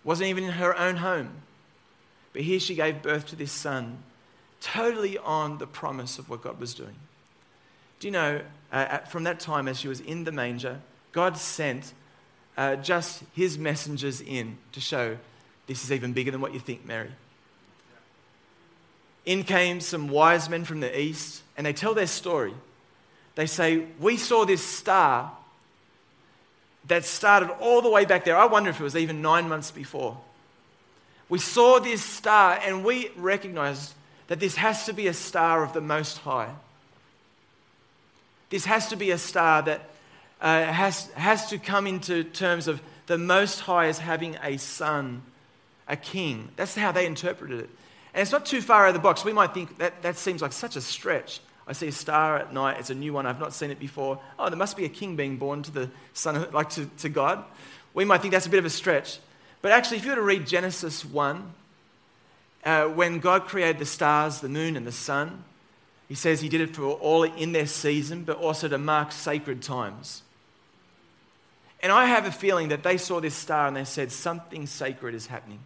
Wasn't 0.07 0.29
even 0.29 0.45
in 0.45 0.51
her 0.51 0.73
own 0.79 0.95
home. 0.95 1.31
But 2.31 2.43
here 2.43 2.61
she 2.61 2.75
gave 2.75 3.01
birth 3.01 3.27
to 3.27 3.35
this 3.35 3.51
son, 3.51 4.03
totally 4.61 5.17
on 5.17 5.57
the 5.57 5.67
promise 5.67 6.17
of 6.17 6.29
what 6.29 6.41
God 6.41 6.61
was 6.61 6.73
doing. 6.73 6.95
Do 7.99 8.07
you 8.07 8.13
know, 8.13 8.39
uh, 8.71 8.99
from 8.99 9.25
that 9.25 9.41
time 9.41 9.67
as 9.67 9.81
she 9.81 9.89
was 9.89 9.99
in 9.99 10.23
the 10.23 10.31
manger, 10.31 10.79
God 11.11 11.37
sent 11.37 11.91
uh, 12.55 12.77
just 12.77 13.21
his 13.33 13.57
messengers 13.57 14.21
in 14.21 14.57
to 14.71 14.79
show 14.79 15.17
this 15.67 15.83
is 15.83 15.91
even 15.91 16.13
bigger 16.13 16.31
than 16.31 16.39
what 16.39 16.53
you 16.53 16.61
think, 16.61 16.85
Mary. 16.85 17.11
In 19.25 19.43
came 19.43 19.81
some 19.81 20.07
wise 20.07 20.47
men 20.47 20.63
from 20.63 20.79
the 20.79 20.97
east, 20.97 21.43
and 21.57 21.67
they 21.67 21.73
tell 21.73 21.93
their 21.93 22.07
story. 22.07 22.53
They 23.35 23.45
say, 23.45 23.87
We 23.99 24.15
saw 24.15 24.45
this 24.45 24.63
star 24.63 25.33
that 26.87 27.05
started 27.05 27.49
all 27.59 27.81
the 27.81 27.89
way 27.89 28.05
back 28.05 28.25
there. 28.25 28.37
I 28.37 28.45
wonder 28.45 28.69
if 28.69 28.79
it 28.79 28.83
was 28.83 28.95
even 28.95 29.21
nine 29.21 29.49
months 29.49 29.71
before. 29.71 30.17
We 31.29 31.39
saw 31.39 31.79
this 31.79 32.03
star, 32.03 32.59
and 32.63 32.85
we 32.85 33.09
recognized 33.17 33.93
that 34.27 34.39
this 34.39 34.55
has 34.55 34.85
to 34.85 34.93
be 34.93 35.07
a 35.07 35.13
star 35.13 35.63
of 35.63 35.73
the 35.73 35.81
Most 35.81 36.19
High. 36.19 36.53
This 38.49 38.65
has 38.65 38.87
to 38.89 38.95
be 38.95 39.11
a 39.11 39.17
star 39.17 39.61
that 39.63 39.81
uh, 40.39 40.63
has, 40.63 41.11
has 41.11 41.49
to 41.49 41.57
come 41.57 41.87
into 41.87 42.23
terms 42.23 42.67
of 42.67 42.81
the 43.07 43.17
Most 43.17 43.61
High 43.61 43.87
as 43.87 43.99
having 43.99 44.37
a 44.41 44.57
son, 44.57 45.23
a 45.87 45.97
king. 45.97 46.49
That's 46.55 46.75
how 46.75 46.91
they 46.91 47.05
interpreted 47.05 47.59
it. 47.59 47.69
And 48.13 48.21
it's 48.21 48.31
not 48.31 48.45
too 48.45 48.61
far 48.61 48.85
out 48.85 48.89
of 48.89 48.93
the 48.93 48.99
box. 48.99 49.25
We 49.25 49.33
might 49.33 49.53
think 49.53 49.77
that 49.79 50.01
that 50.01 50.17
seems 50.17 50.41
like 50.41 50.53
such 50.53 50.75
a 50.75 50.81
stretch. 50.81 51.41
I 51.67 51.73
see 51.73 51.87
a 51.87 51.91
star 51.91 52.37
at 52.37 52.53
night. 52.53 52.77
It's 52.79 52.89
a 52.89 52.95
new 52.95 53.13
one. 53.13 53.25
I've 53.25 53.39
not 53.39 53.53
seen 53.53 53.71
it 53.71 53.79
before. 53.79 54.19
Oh, 54.39 54.49
there 54.49 54.57
must 54.57 54.77
be 54.77 54.85
a 54.85 54.89
king 54.89 55.15
being 55.15 55.37
born 55.37 55.63
to 55.63 55.71
the 55.71 55.89
son, 56.13 56.47
like 56.51 56.69
to, 56.71 56.85
to 56.99 57.09
God. 57.09 57.43
We 57.93 58.05
might 58.05 58.21
think 58.21 58.31
that's 58.31 58.45
a 58.45 58.49
bit 58.49 58.59
of 58.59 58.65
a 58.65 58.69
stretch. 58.69 59.19
But 59.61 59.71
actually, 59.71 59.97
if 59.97 60.05
you 60.05 60.11
were 60.11 60.15
to 60.15 60.21
read 60.21 60.47
Genesis 60.47 61.03
1, 61.03 61.53
uh, 62.63 62.85
when 62.85 63.19
God 63.19 63.45
created 63.45 63.79
the 63.79 63.85
stars, 63.85 64.39
the 64.39 64.49
moon, 64.49 64.77
and 64.77 64.87
the 64.87 64.91
sun, 64.91 65.43
he 66.07 66.15
says 66.15 66.39
he 66.39 66.49
did 66.49 66.61
it 66.61 66.75
for 66.75 66.93
all 66.93 67.23
in 67.23 67.51
their 67.51 67.67
season, 67.67 68.23
but 68.23 68.37
also 68.37 68.67
to 68.67 68.77
mark 68.77 69.11
sacred 69.11 69.61
times. 69.61 70.21
And 71.81 71.91
I 71.91 72.05
have 72.05 72.25
a 72.25 72.31
feeling 72.31 72.69
that 72.69 72.83
they 72.83 72.97
saw 72.97 73.19
this 73.19 73.35
star 73.35 73.67
and 73.67 73.75
they 73.75 73.83
said, 73.83 74.11
something 74.11 74.65
sacred 74.67 75.13
is 75.13 75.27
happening. 75.27 75.59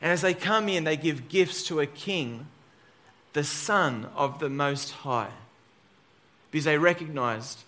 And 0.00 0.12
as 0.12 0.22
they 0.22 0.34
come 0.34 0.68
in, 0.68 0.84
they 0.84 0.96
give 0.96 1.28
gifts 1.28 1.64
to 1.64 1.80
a 1.80 1.86
king, 1.86 2.46
the 3.32 3.44
Son 3.44 4.08
of 4.16 4.38
the 4.38 4.50
Most 4.50 4.90
High, 4.90 5.30
because 6.50 6.64
they 6.64 6.78
recognized 6.78 7.60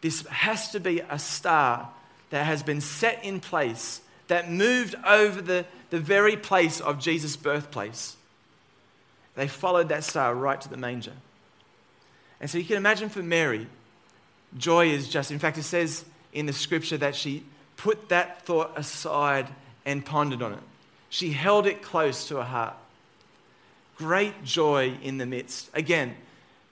this 0.00 0.26
has 0.26 0.70
to 0.72 0.80
be 0.80 1.00
a 1.00 1.18
star 1.18 1.88
that 2.30 2.44
has 2.44 2.62
been 2.62 2.80
set 2.80 3.24
in 3.24 3.40
place, 3.40 4.00
that 4.28 4.50
moved 4.50 4.94
over 5.06 5.40
the, 5.40 5.64
the 5.90 6.00
very 6.00 6.36
place 6.36 6.80
of 6.80 6.98
Jesus' 6.98 7.36
birthplace. 7.36 8.16
They 9.36 9.48
followed 9.48 9.88
that 9.90 10.04
star 10.04 10.34
right 10.34 10.60
to 10.60 10.68
the 10.68 10.76
manger. 10.76 11.12
And 12.40 12.50
so 12.50 12.58
you 12.58 12.64
can 12.64 12.76
imagine 12.76 13.08
for 13.08 13.22
Mary, 13.22 13.66
joy 14.58 14.88
is 14.88 15.08
just, 15.08 15.30
in 15.30 15.38
fact, 15.38 15.58
it 15.58 15.62
says 15.62 16.04
in 16.32 16.46
the 16.46 16.52
scripture 16.52 16.98
that 16.98 17.14
she 17.14 17.44
put 17.76 18.08
that 18.08 18.42
thought 18.42 18.72
aside 18.76 19.48
and 19.84 20.04
pondered 20.04 20.42
on 20.42 20.52
it. 20.52 20.62
She 21.08 21.30
held 21.30 21.66
it 21.66 21.82
close 21.82 22.28
to 22.28 22.36
her 22.36 22.42
heart. 22.42 22.74
Great 23.98 24.44
joy 24.44 24.92
in 25.02 25.16
the 25.16 25.24
midst. 25.24 25.70
Again, 25.72 26.14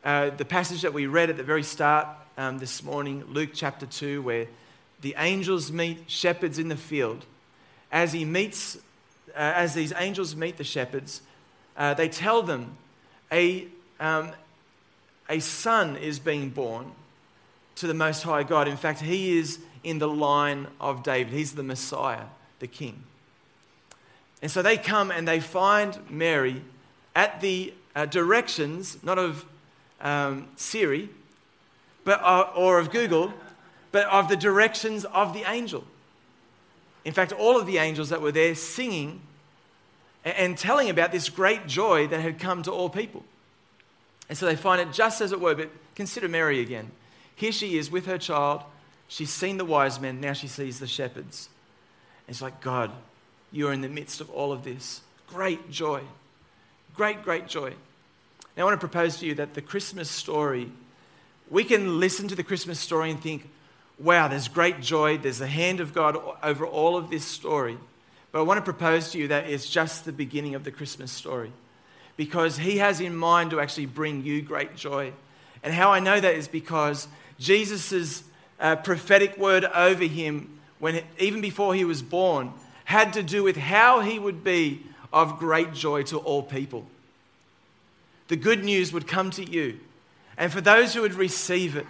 uh, 0.04 0.28
the 0.28 0.44
passage 0.44 0.82
that 0.82 0.92
we 0.92 1.06
read 1.06 1.30
at 1.30 1.38
the 1.38 1.42
very 1.42 1.62
start 1.62 2.06
um, 2.36 2.58
this 2.58 2.82
morning, 2.82 3.24
Luke 3.30 3.50
chapter 3.54 3.86
2, 3.86 4.20
where 4.20 4.46
the 5.00 5.14
angels 5.16 5.72
meet 5.72 6.04
shepherds 6.06 6.58
in 6.58 6.68
the 6.68 6.76
field. 6.76 7.24
As 7.90 8.12
he 8.12 8.26
meets, 8.26 8.76
uh, 9.28 9.38
as 9.38 9.72
these 9.72 9.90
angels 9.96 10.36
meet 10.36 10.58
the 10.58 10.64
shepherds, 10.64 11.22
uh, 11.78 11.94
they 11.94 12.10
tell 12.10 12.42
them 12.42 12.76
a, 13.32 13.68
um, 13.98 14.32
a 15.30 15.40
son 15.40 15.96
is 15.96 16.18
being 16.18 16.50
born 16.50 16.92
to 17.76 17.86
the 17.86 17.94
Most 17.94 18.22
High 18.24 18.42
God. 18.42 18.68
In 18.68 18.76
fact, 18.76 19.00
he 19.00 19.38
is 19.38 19.60
in 19.82 19.98
the 19.98 20.08
line 20.08 20.66
of 20.78 21.02
David, 21.02 21.32
he's 21.32 21.54
the 21.54 21.62
Messiah, 21.62 22.26
the 22.58 22.66
King. 22.66 23.02
And 24.42 24.50
so 24.50 24.60
they 24.60 24.76
come 24.76 25.10
and 25.10 25.26
they 25.26 25.40
find 25.40 25.98
Mary 26.10 26.62
at 27.14 27.40
the 27.40 27.72
uh, 27.94 28.06
directions, 28.06 29.02
not 29.02 29.18
of 29.18 29.44
um, 30.00 30.48
Siri 30.56 31.08
but, 32.04 32.20
uh, 32.22 32.50
or 32.54 32.78
of 32.78 32.90
Google, 32.90 33.32
but 33.90 34.06
of 34.06 34.28
the 34.28 34.36
directions 34.36 35.04
of 35.06 35.32
the 35.32 35.50
angel. 35.50 35.84
In 37.04 37.12
fact, 37.12 37.32
all 37.32 37.58
of 37.58 37.66
the 37.66 37.78
angels 37.78 38.10
that 38.10 38.20
were 38.20 38.32
there 38.32 38.54
singing 38.54 39.20
and, 40.24 40.56
telling 40.56 40.88
about 40.88 41.12
this 41.12 41.28
great 41.28 41.66
joy 41.66 42.06
that 42.06 42.20
had 42.20 42.38
come 42.38 42.62
to 42.62 42.70
all 42.72 42.88
people. 42.88 43.24
And 44.28 44.38
so 44.38 44.46
they 44.46 44.56
find 44.56 44.80
it 44.80 44.92
just 44.92 45.20
as 45.20 45.32
it 45.32 45.40
were, 45.40 45.54
but 45.54 45.70
consider 45.94 46.28
Mary 46.28 46.60
again. 46.60 46.90
Here 47.36 47.52
she 47.52 47.76
is 47.76 47.90
with 47.90 48.06
her 48.06 48.16
child. 48.16 48.62
She's 49.06 49.30
seen 49.30 49.58
the 49.58 49.66
wise 49.66 50.00
men, 50.00 50.20
now 50.20 50.32
she 50.32 50.48
sees 50.48 50.80
the 50.80 50.86
shepherds. 50.86 51.50
And 52.26 52.32
it's 52.32 52.40
like, 52.40 52.62
God, 52.62 52.90
you 53.52 53.68
are 53.68 53.72
in 53.72 53.82
the 53.82 53.88
midst 53.88 54.22
of 54.22 54.30
all 54.30 54.50
of 54.50 54.64
this. 54.64 55.02
Great 55.26 55.70
joy. 55.70 56.00
Great, 56.94 57.22
great 57.22 57.48
joy. 57.48 57.70
Now, 58.56 58.62
I 58.62 58.64
want 58.64 58.80
to 58.80 58.88
propose 58.88 59.16
to 59.18 59.26
you 59.26 59.34
that 59.34 59.54
the 59.54 59.62
Christmas 59.62 60.10
story 60.10 60.70
we 61.50 61.64
can 61.64 62.00
listen 62.00 62.28
to 62.28 62.34
the 62.34 62.42
Christmas 62.42 62.80
story 62.80 63.10
and 63.10 63.20
think, 63.20 63.48
wow, 63.98 64.28
there's 64.28 64.48
great 64.48 64.80
joy, 64.80 65.18
there's 65.18 65.38
the 65.38 65.46
hand 65.46 65.80
of 65.80 65.92
God 65.92 66.16
over 66.42 66.66
all 66.66 66.96
of 66.96 67.10
this 67.10 67.24
story. 67.24 67.76
But 68.32 68.40
I 68.40 68.42
want 68.42 68.58
to 68.58 68.62
propose 68.62 69.10
to 69.10 69.18
you 69.18 69.28
that 69.28 69.48
it's 69.48 69.68
just 69.68 70.04
the 70.04 70.12
beginning 70.12 70.54
of 70.54 70.64
the 70.64 70.72
Christmas 70.72 71.12
story 71.12 71.52
because 72.16 72.56
He 72.56 72.78
has 72.78 73.00
in 73.00 73.14
mind 73.14 73.50
to 73.50 73.60
actually 73.60 73.86
bring 73.86 74.24
you 74.24 74.40
great 74.42 74.74
joy. 74.74 75.12
And 75.62 75.72
how 75.72 75.90
I 75.92 76.00
know 76.00 76.18
that 76.18 76.34
is 76.34 76.48
because 76.48 77.08
Jesus' 77.38 78.24
uh, 78.58 78.76
prophetic 78.76 79.36
word 79.36 79.64
over 79.64 80.04
him, 80.04 80.58
when, 80.78 81.02
even 81.18 81.40
before 81.40 81.74
he 81.74 81.84
was 81.84 82.02
born, 82.02 82.52
had 82.84 83.12
to 83.14 83.22
do 83.22 83.42
with 83.42 83.56
how 83.56 84.00
he 84.00 84.18
would 84.18 84.44
be 84.44 84.82
of 85.14 85.38
great 85.38 85.72
joy 85.72 86.02
to 86.02 86.18
all 86.18 86.42
people. 86.42 86.84
The 88.28 88.36
good 88.36 88.64
news 88.64 88.92
would 88.92 89.06
come 89.06 89.30
to 89.30 89.48
you. 89.48 89.78
And 90.36 90.52
for 90.52 90.60
those 90.60 90.92
who 90.92 91.02
would 91.02 91.14
receive 91.14 91.76
it, 91.76 91.86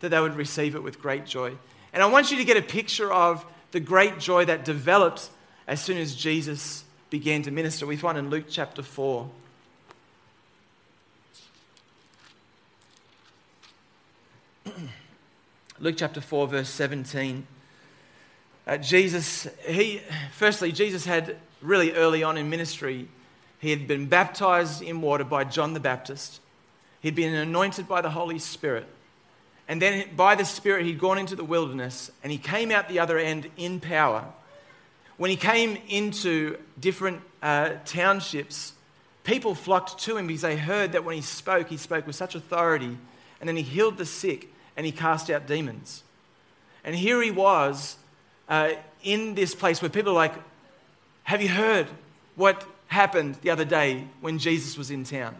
that 0.00 0.10
they 0.10 0.20
would 0.20 0.36
receive 0.36 0.76
it 0.76 0.82
with 0.82 1.02
great 1.02 1.26
joy. 1.26 1.54
And 1.92 2.02
I 2.02 2.06
want 2.06 2.30
you 2.30 2.36
to 2.36 2.44
get 2.44 2.56
a 2.56 2.62
picture 2.62 3.12
of 3.12 3.44
the 3.72 3.80
great 3.80 4.20
joy 4.20 4.44
that 4.44 4.64
developed 4.64 5.28
as 5.66 5.82
soon 5.82 5.98
as 5.98 6.14
Jesus 6.14 6.84
began 7.10 7.42
to 7.42 7.50
minister. 7.50 7.84
We 7.84 7.96
find 7.96 8.16
in 8.16 8.30
Luke 8.30 8.44
chapter 8.48 8.84
4. 8.84 9.28
Luke 15.80 15.96
chapter 15.98 16.20
4, 16.20 16.46
verse 16.46 16.68
17. 16.68 17.44
Uh, 18.68 18.76
Jesus, 18.76 19.48
he, 19.66 20.02
firstly, 20.32 20.72
Jesus 20.72 21.06
had 21.06 21.36
really 21.62 21.92
early 21.94 22.22
on 22.22 22.36
in 22.36 22.50
ministry, 22.50 23.08
he 23.60 23.70
had 23.70 23.88
been 23.88 24.06
baptized 24.06 24.82
in 24.82 25.00
water 25.00 25.24
by 25.24 25.44
John 25.44 25.72
the 25.72 25.80
Baptist. 25.80 26.40
He'd 27.00 27.14
been 27.14 27.32
anointed 27.32 27.88
by 27.88 28.02
the 28.02 28.10
Holy 28.10 28.38
Spirit. 28.38 28.86
And 29.68 29.80
then 29.80 30.14
by 30.14 30.34
the 30.34 30.44
Spirit, 30.44 30.84
he'd 30.84 30.98
gone 30.98 31.16
into 31.16 31.34
the 31.34 31.44
wilderness 31.44 32.10
and 32.22 32.30
he 32.30 32.36
came 32.36 32.70
out 32.70 32.90
the 32.90 32.98
other 32.98 33.16
end 33.16 33.50
in 33.56 33.80
power. 33.80 34.26
When 35.16 35.30
he 35.30 35.36
came 35.36 35.78
into 35.88 36.58
different 36.78 37.22
uh, 37.42 37.72
townships, 37.86 38.74
people 39.24 39.54
flocked 39.54 39.98
to 40.00 40.18
him 40.18 40.26
because 40.26 40.42
they 40.42 40.56
heard 40.56 40.92
that 40.92 41.04
when 41.04 41.16
he 41.16 41.22
spoke, 41.22 41.68
he 41.68 41.78
spoke 41.78 42.06
with 42.06 42.16
such 42.16 42.34
authority. 42.34 42.98
And 43.40 43.48
then 43.48 43.56
he 43.56 43.62
healed 43.62 43.96
the 43.96 44.06
sick 44.06 44.52
and 44.76 44.84
he 44.84 44.92
cast 44.92 45.30
out 45.30 45.46
demons. 45.46 46.02
And 46.84 46.94
here 46.94 47.22
he 47.22 47.30
was 47.30 47.96
uh, 48.48 48.72
in 49.02 49.34
this 49.34 49.54
place 49.54 49.82
where 49.82 49.88
people 49.88 50.12
are 50.12 50.16
like, 50.16 50.34
Have 51.24 51.42
you 51.42 51.48
heard 51.48 51.86
what 52.36 52.64
happened 52.88 53.36
the 53.42 53.50
other 53.50 53.64
day 53.64 54.04
when 54.20 54.38
Jesus 54.38 54.76
was 54.76 54.90
in 54.90 55.04
town? 55.04 55.36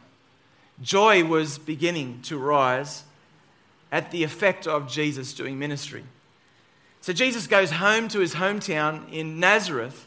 Joy 0.81 1.25
was 1.25 1.59
beginning 1.59 2.21
to 2.23 2.39
rise 2.39 3.05
at 3.91 4.11
the 4.11 4.23
effect 4.23 4.67
of 4.67 4.89
Jesus 4.89 5.33
doing 5.33 5.59
ministry. 5.59 6.05
So 7.01 7.13
Jesus 7.13 7.47
goes 7.47 7.71
home 7.71 8.09
to 8.09 8.21
his 8.21 8.35
hometown 8.35 9.11
in 9.13 9.41
Nazareth, 9.41 10.07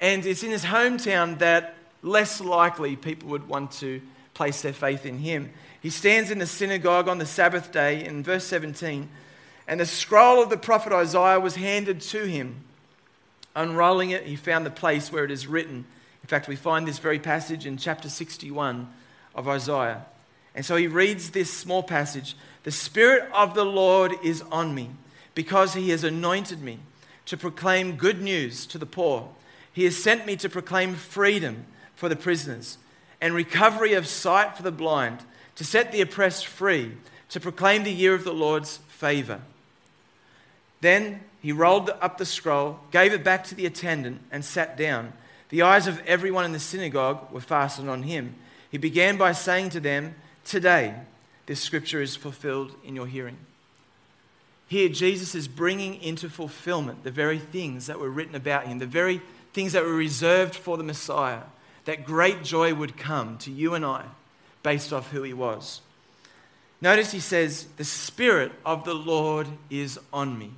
and 0.00 0.24
it's 0.24 0.42
in 0.42 0.50
his 0.50 0.64
hometown 0.64 1.38
that 1.38 1.74
less 2.02 2.40
likely 2.40 2.96
people 2.96 3.28
would 3.30 3.48
want 3.48 3.72
to 3.72 4.00
place 4.34 4.62
their 4.62 4.72
faith 4.72 5.04
in 5.04 5.18
him. 5.18 5.50
He 5.80 5.90
stands 5.90 6.30
in 6.30 6.38
the 6.38 6.46
synagogue 6.46 7.08
on 7.08 7.18
the 7.18 7.26
Sabbath 7.26 7.72
day 7.72 8.04
in 8.04 8.22
verse 8.22 8.44
17 8.44 9.08
and 9.70 9.78
the 9.78 9.86
scroll 9.86 10.42
of 10.42 10.50
the 10.50 10.56
prophet 10.56 10.92
Isaiah 10.92 11.38
was 11.38 11.54
handed 11.54 12.00
to 12.00 12.24
him. 12.24 12.64
Unrolling 13.54 14.10
it, 14.10 14.24
he 14.24 14.34
found 14.34 14.66
the 14.66 14.70
place 14.70 15.12
where 15.12 15.24
it 15.24 15.30
is 15.30 15.46
written. 15.46 15.84
In 16.24 16.26
fact, 16.26 16.48
we 16.48 16.56
find 16.56 16.88
this 16.88 16.98
very 16.98 17.20
passage 17.20 17.66
in 17.66 17.76
chapter 17.76 18.08
61 18.08 18.92
of 19.32 19.46
Isaiah. 19.46 20.06
And 20.56 20.66
so 20.66 20.74
he 20.74 20.88
reads 20.88 21.30
this 21.30 21.52
small 21.52 21.84
passage 21.84 22.34
The 22.64 22.72
Spirit 22.72 23.30
of 23.32 23.54
the 23.54 23.64
Lord 23.64 24.12
is 24.24 24.42
on 24.50 24.74
me, 24.74 24.90
because 25.36 25.74
he 25.74 25.90
has 25.90 26.02
anointed 26.02 26.60
me 26.60 26.80
to 27.26 27.36
proclaim 27.36 27.94
good 27.94 28.20
news 28.20 28.66
to 28.66 28.78
the 28.78 28.86
poor. 28.86 29.28
He 29.72 29.84
has 29.84 29.96
sent 29.96 30.26
me 30.26 30.34
to 30.38 30.48
proclaim 30.48 30.94
freedom 30.96 31.64
for 31.94 32.08
the 32.08 32.16
prisoners 32.16 32.76
and 33.20 33.34
recovery 33.34 33.92
of 33.92 34.08
sight 34.08 34.56
for 34.56 34.64
the 34.64 34.72
blind, 34.72 35.20
to 35.54 35.62
set 35.62 35.92
the 35.92 36.00
oppressed 36.00 36.48
free, 36.48 36.96
to 37.28 37.38
proclaim 37.38 37.84
the 37.84 37.92
year 37.92 38.14
of 38.14 38.24
the 38.24 38.34
Lord's 38.34 38.78
favor. 38.88 39.40
Then 40.80 41.20
he 41.40 41.52
rolled 41.52 41.90
up 42.00 42.18
the 42.18 42.26
scroll, 42.26 42.80
gave 42.90 43.12
it 43.12 43.24
back 43.24 43.44
to 43.44 43.54
the 43.54 43.66
attendant, 43.66 44.20
and 44.30 44.44
sat 44.44 44.76
down. 44.76 45.12
The 45.48 45.62
eyes 45.62 45.86
of 45.86 46.02
everyone 46.06 46.44
in 46.44 46.52
the 46.52 46.60
synagogue 46.60 47.30
were 47.32 47.40
fastened 47.40 47.90
on 47.90 48.04
him. 48.04 48.34
He 48.70 48.78
began 48.78 49.16
by 49.16 49.32
saying 49.32 49.70
to 49.70 49.80
them, 49.80 50.14
Today, 50.44 50.94
this 51.46 51.60
scripture 51.60 52.00
is 52.00 52.16
fulfilled 52.16 52.74
in 52.84 52.94
your 52.94 53.06
hearing. 53.06 53.38
Here, 54.68 54.88
Jesus 54.88 55.34
is 55.34 55.48
bringing 55.48 56.00
into 56.00 56.28
fulfillment 56.28 57.02
the 57.02 57.10
very 57.10 57.38
things 57.38 57.86
that 57.86 57.98
were 57.98 58.10
written 58.10 58.36
about 58.36 58.66
him, 58.66 58.78
the 58.78 58.86
very 58.86 59.20
things 59.52 59.72
that 59.72 59.84
were 59.84 59.94
reserved 59.94 60.54
for 60.54 60.76
the 60.76 60.84
Messiah, 60.84 61.42
that 61.86 62.04
great 62.04 62.44
joy 62.44 62.72
would 62.72 62.96
come 62.96 63.36
to 63.38 63.50
you 63.50 63.74
and 63.74 63.84
I 63.84 64.04
based 64.62 64.92
off 64.92 65.10
who 65.10 65.22
he 65.22 65.32
was. 65.32 65.80
Notice 66.80 67.10
he 67.10 67.20
says, 67.20 67.66
The 67.76 67.84
Spirit 67.84 68.52
of 68.64 68.84
the 68.84 68.94
Lord 68.94 69.48
is 69.68 69.98
on 70.12 70.38
me 70.38 70.52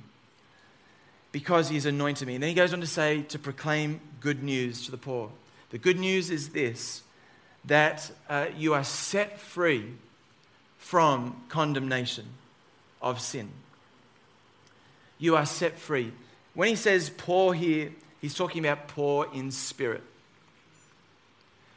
because 1.33 1.67
he 1.67 1.75
has 1.75 1.85
anointed 1.85 2.25
me. 2.25 2.35
And 2.35 2.43
then 2.43 2.47
he 2.47 2.55
goes 2.55 2.73
on 2.73 2.79
to 2.79 2.87
say, 2.87 3.23
to 3.23 3.39
proclaim 3.39 3.99
good 4.21 4.41
news 4.41 4.85
to 4.85 4.91
the 4.91 4.97
poor. 4.97 5.29
The 5.71 5.77
good 5.77 5.99
news 5.99 6.29
is 6.29 6.49
this 6.49 7.01
that 7.65 8.11
uh, 8.29 8.47
you 8.57 8.73
are 8.73 8.83
set 8.83 9.39
free 9.39 9.93
from 10.77 11.41
condemnation 11.47 12.25
of 13.01 13.19
sin. 13.21 13.49
You 15.17 15.37
are 15.37 15.45
set 15.45 15.79
free. 15.79 16.11
When 16.53 16.67
he 16.67 16.75
says 16.75 17.09
poor 17.09 17.53
here, 17.53 17.91
he's 18.19 18.35
talking 18.35 18.63
about 18.63 18.89
poor 18.89 19.27
in 19.33 19.49
spirit. 19.49 20.03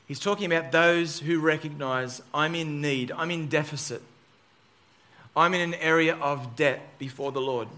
He's 0.09 0.19
talking 0.19 0.53
about 0.53 0.73
those 0.73 1.21
who 1.21 1.39
recognize 1.39 2.21
I'm 2.35 2.55
in 2.55 2.81
need, 2.81 3.13
I'm 3.13 3.31
in 3.31 3.49
deficit, 3.49 4.03
I'm 5.37 5.55
in 5.55 5.61
an 5.61 5.75
area 5.75 6.17
of 6.17 6.57
debt 6.57 6.99
before 6.99 7.33
the 7.33 7.41
Lord. 7.41 7.69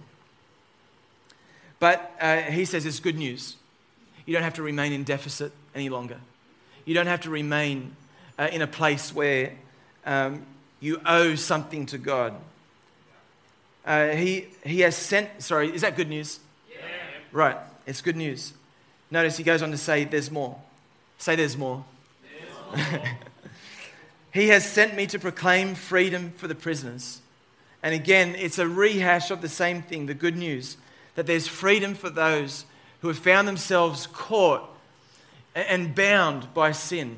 But 1.80 2.12
uh, 2.20 2.42
he 2.42 2.64
says 2.64 2.86
it's 2.86 3.00
good 3.00 3.16
news. 3.16 3.56
You 4.26 4.34
don't 4.34 4.42
have 4.42 4.54
to 4.54 4.62
remain 4.62 4.92
in 4.92 5.04
deficit 5.04 5.52
any 5.74 5.88
longer. 5.88 6.18
You 6.84 6.94
don't 6.94 7.06
have 7.06 7.22
to 7.22 7.30
remain 7.30 7.96
uh, 8.38 8.48
in 8.52 8.62
a 8.62 8.66
place 8.66 9.14
where 9.14 9.52
um, 10.04 10.44
you 10.80 11.00
owe 11.06 11.34
something 11.34 11.86
to 11.86 11.98
God. 11.98 12.34
Uh, 13.84 14.08
he, 14.08 14.48
he 14.64 14.80
has 14.80 14.96
sent, 14.96 15.42
sorry, 15.42 15.74
is 15.74 15.82
that 15.82 15.96
good 15.96 16.08
news? 16.08 16.40
Yeah. 16.70 16.78
Right, 17.32 17.56
it's 17.86 18.00
good 18.00 18.16
news. 18.16 18.52
Notice 19.10 19.36
he 19.36 19.44
goes 19.44 19.62
on 19.62 19.70
to 19.70 19.78
say, 19.78 20.04
There's 20.04 20.30
more. 20.30 20.58
Say, 21.16 21.36
There's 21.36 21.56
more. 21.56 21.84
There's 22.74 22.92
more. 22.92 23.02
he 24.32 24.48
has 24.48 24.70
sent 24.70 24.94
me 24.94 25.06
to 25.06 25.18
proclaim 25.18 25.74
freedom 25.74 26.32
for 26.36 26.48
the 26.48 26.54
prisoners. 26.54 27.22
And 27.82 27.94
again, 27.94 28.34
it's 28.34 28.58
a 28.58 28.68
rehash 28.68 29.30
of 29.30 29.40
the 29.40 29.48
same 29.48 29.82
thing, 29.82 30.06
the 30.06 30.14
good 30.14 30.36
news 30.36 30.76
that 31.18 31.26
there's 31.26 31.48
freedom 31.48 31.96
for 31.96 32.10
those 32.10 32.64
who 33.00 33.08
have 33.08 33.18
found 33.18 33.48
themselves 33.48 34.06
caught 34.06 34.62
and 35.52 35.92
bound 35.92 36.54
by 36.54 36.70
sin. 36.70 37.16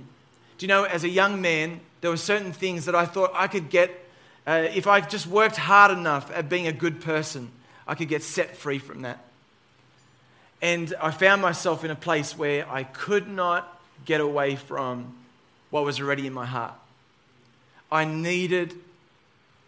Do 0.56 0.64
you 0.64 0.68
know, 0.68 0.84
as 0.84 1.04
a 1.04 1.08
young 1.10 1.42
man, 1.42 1.80
there 2.00 2.10
were 2.10 2.16
certain 2.16 2.54
things 2.54 2.86
that 2.86 2.94
I 2.94 3.04
thought 3.04 3.30
I 3.34 3.46
could 3.46 3.68
get, 3.68 3.90
uh, 4.46 4.68
if 4.74 4.86
I 4.86 5.02
just 5.02 5.26
worked 5.26 5.56
hard 5.56 5.90
enough 5.90 6.30
at 6.34 6.48
being 6.48 6.66
a 6.66 6.72
good 6.72 7.02
person, 7.02 7.50
I 7.86 7.94
could 7.94 8.08
get 8.08 8.22
set 8.22 8.56
free 8.56 8.78
from 8.78 9.02
that. 9.02 9.22
And 10.62 10.94
I 10.98 11.10
found 11.10 11.42
myself 11.42 11.84
in 11.84 11.90
a 11.90 11.94
place 11.94 12.38
where 12.38 12.66
I 12.70 12.84
could 12.84 13.28
not 13.28 13.82
get 14.06 14.22
away 14.22 14.56
from 14.56 15.12
what 15.68 15.84
was 15.84 16.00
already 16.00 16.26
in 16.26 16.32
my 16.32 16.46
heart. 16.46 16.72
I 17.92 18.06
needed 18.06 18.76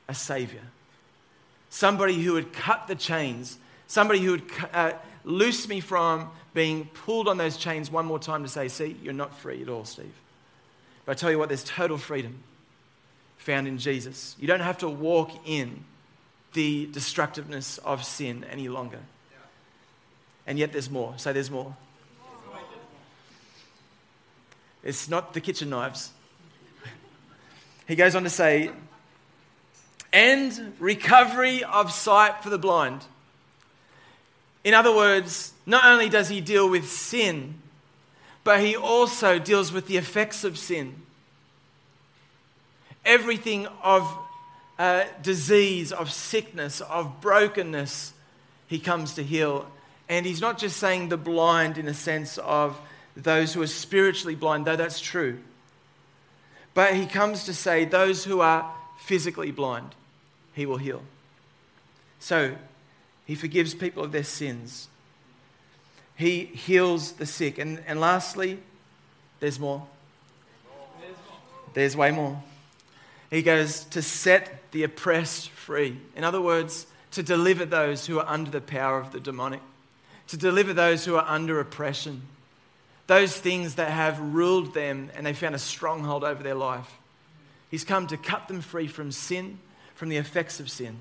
a 0.09 0.15
Savior, 0.15 0.63
somebody 1.69 2.23
who 2.23 2.33
would 2.33 2.55
cut 2.55 2.89
the 2.89 2.95
chains 2.95 3.59
Somebody 3.93 4.21
who 4.21 4.31
would 4.31 4.51
uh, 4.73 4.93
loose 5.23 5.69
me 5.69 5.81
from 5.81 6.31
being 6.55 6.87
pulled 6.95 7.29
on 7.29 7.37
those 7.37 7.59
chains 7.59 7.91
one 7.91 8.07
more 8.07 8.19
time 8.19 8.43
to 8.43 8.49
say, 8.49 8.69
See, 8.69 8.97
you're 9.03 9.13
not 9.13 9.39
free 9.39 9.61
at 9.61 9.69
all, 9.69 9.85
Steve. 9.85 10.15
But 11.05 11.13
I 11.13 11.15
tell 11.17 11.31
you 11.31 11.39
what, 11.39 11.51
there's 11.51 11.63
total 11.63 11.99
freedom 11.99 12.43
found 13.37 13.69
in 13.69 13.77
Jesus. 13.77 14.35
You 14.41 14.47
don't 14.47 14.61
have 14.61 14.79
to 14.79 14.89
walk 14.89 15.31
in 15.45 15.85
the 16.55 16.87
destructiveness 16.87 17.77
of 17.77 18.03
sin 18.03 18.47
any 18.51 18.71
longer. 18.71 19.01
And 20.47 20.59
yet 20.59 20.73
there's 20.73 20.89
more. 20.89 21.13
Say 21.19 21.35
there's 21.35 21.51
more. 21.51 21.77
It's 24.83 25.07
not 25.07 25.35
the 25.35 25.41
kitchen 25.43 25.69
knives. 25.69 26.13
He 27.87 27.95
goes 27.95 28.15
on 28.15 28.23
to 28.23 28.31
say, 28.31 28.71
and 30.15 30.75
recovery 30.79 31.63
of 31.63 31.93
sight 31.93 32.43
for 32.43 32.49
the 32.49 32.57
blind. 32.57 33.05
In 34.65 34.75
other 34.75 34.95
words, 34.95 35.53
not 35.67 35.85
only 35.85 36.09
does 36.09 36.29
he 36.29 36.41
deal 36.41 36.69
with 36.69 36.89
sin, 36.89 37.55
but 38.45 38.61
he 38.61 38.77
also 38.77 39.39
deals 39.39 39.73
with 39.73 39.87
the 39.87 39.97
effects 39.97 40.45
of 40.45 40.59
sin. 40.59 40.95
Everything 43.05 43.67
of, 43.83 44.17
uh, 44.79 45.05
disease, 45.23 45.93
of 45.93 46.13
sickness, 46.13 46.81
of 46.83 47.21
brokenness, 47.21 48.13
he 48.69 48.79
comes 48.79 49.15
to 49.15 49.23
heal. 49.23 49.67
And 50.09 50.27
he's 50.27 50.41
not 50.41 50.59
just 50.59 50.77
saying 50.77 51.09
the 51.09 51.17
blind 51.17 51.79
in 51.79 51.87
the 51.87 51.95
sense 51.95 52.39
of 52.39 52.79
those 53.17 53.55
who 53.55 53.63
are 53.63 53.67
spiritually 53.67 54.35
blind, 54.35 54.65
though 54.65 54.77
that's 54.77 55.01
true. 55.01 55.39
But 56.75 56.95
he 56.95 57.07
comes 57.07 57.45
to 57.45 57.55
say 57.55 57.85
those 57.85 58.25
who 58.25 58.41
are 58.41 58.73
physically 58.99 59.51
blind, 59.51 59.95
he 60.55 60.67
will 60.67 60.79
heal. 60.79 61.03
So 62.19 62.55
he 63.27 63.35
forgives 63.35 63.75
people 63.75 64.03
of 64.03 64.13
their 64.13 64.25
sins. 64.25 64.89
He 66.17 66.45
heals 66.45 67.13
the 67.13 67.27
sick. 67.27 67.59
And, 67.59 67.83
and 67.87 68.01
lastly, 68.01 68.59
there's 69.41 69.59
more. 69.59 69.87
There's 71.75 71.97
way 71.97 72.11
more. 72.11 72.43
He 73.31 73.43
goes 73.43 73.85
to 73.87 74.03
set 74.03 74.71
the 74.73 74.83
oppressed 74.83 75.49
free. 75.51 75.97
In 76.15 76.25
other 76.25 76.41
words, 76.41 76.87
to 77.13 77.23
deliver 77.23 77.65
those 77.65 78.07
who 78.07 78.19
are 78.19 78.29
under 78.29 78.51
the 78.51 78.61
power 78.61 78.99
of 78.99 79.13
the 79.13 79.21
demonic, 79.21 79.61
to 80.29 80.37
deliver 80.37 80.73
those 80.73 81.05
who 81.05 81.17
are 81.17 81.27
under 81.27 81.61
oppression, 81.61 82.23
those 83.07 83.37
things 83.37 83.77
that 83.77 83.91
have 83.91 84.19
ruled 84.21 84.75
them 84.75 85.11
and 85.15 85.27
they 85.27 85.33
found 85.33 85.55
a 85.55 85.59
stronghold 85.59 86.25
over 86.25 86.43
their 86.43 86.55
life. 86.55 86.99
He's 87.71 87.85
come 87.85 88.07
to 88.09 88.17
cut 88.17 88.49
them 88.49 88.61
free 88.61 88.87
from 88.87 89.13
sin, 89.13 89.59
from 89.95 90.09
the 90.09 90.19
effects 90.19 90.61
of 90.61 90.71
sin. 90.71 90.99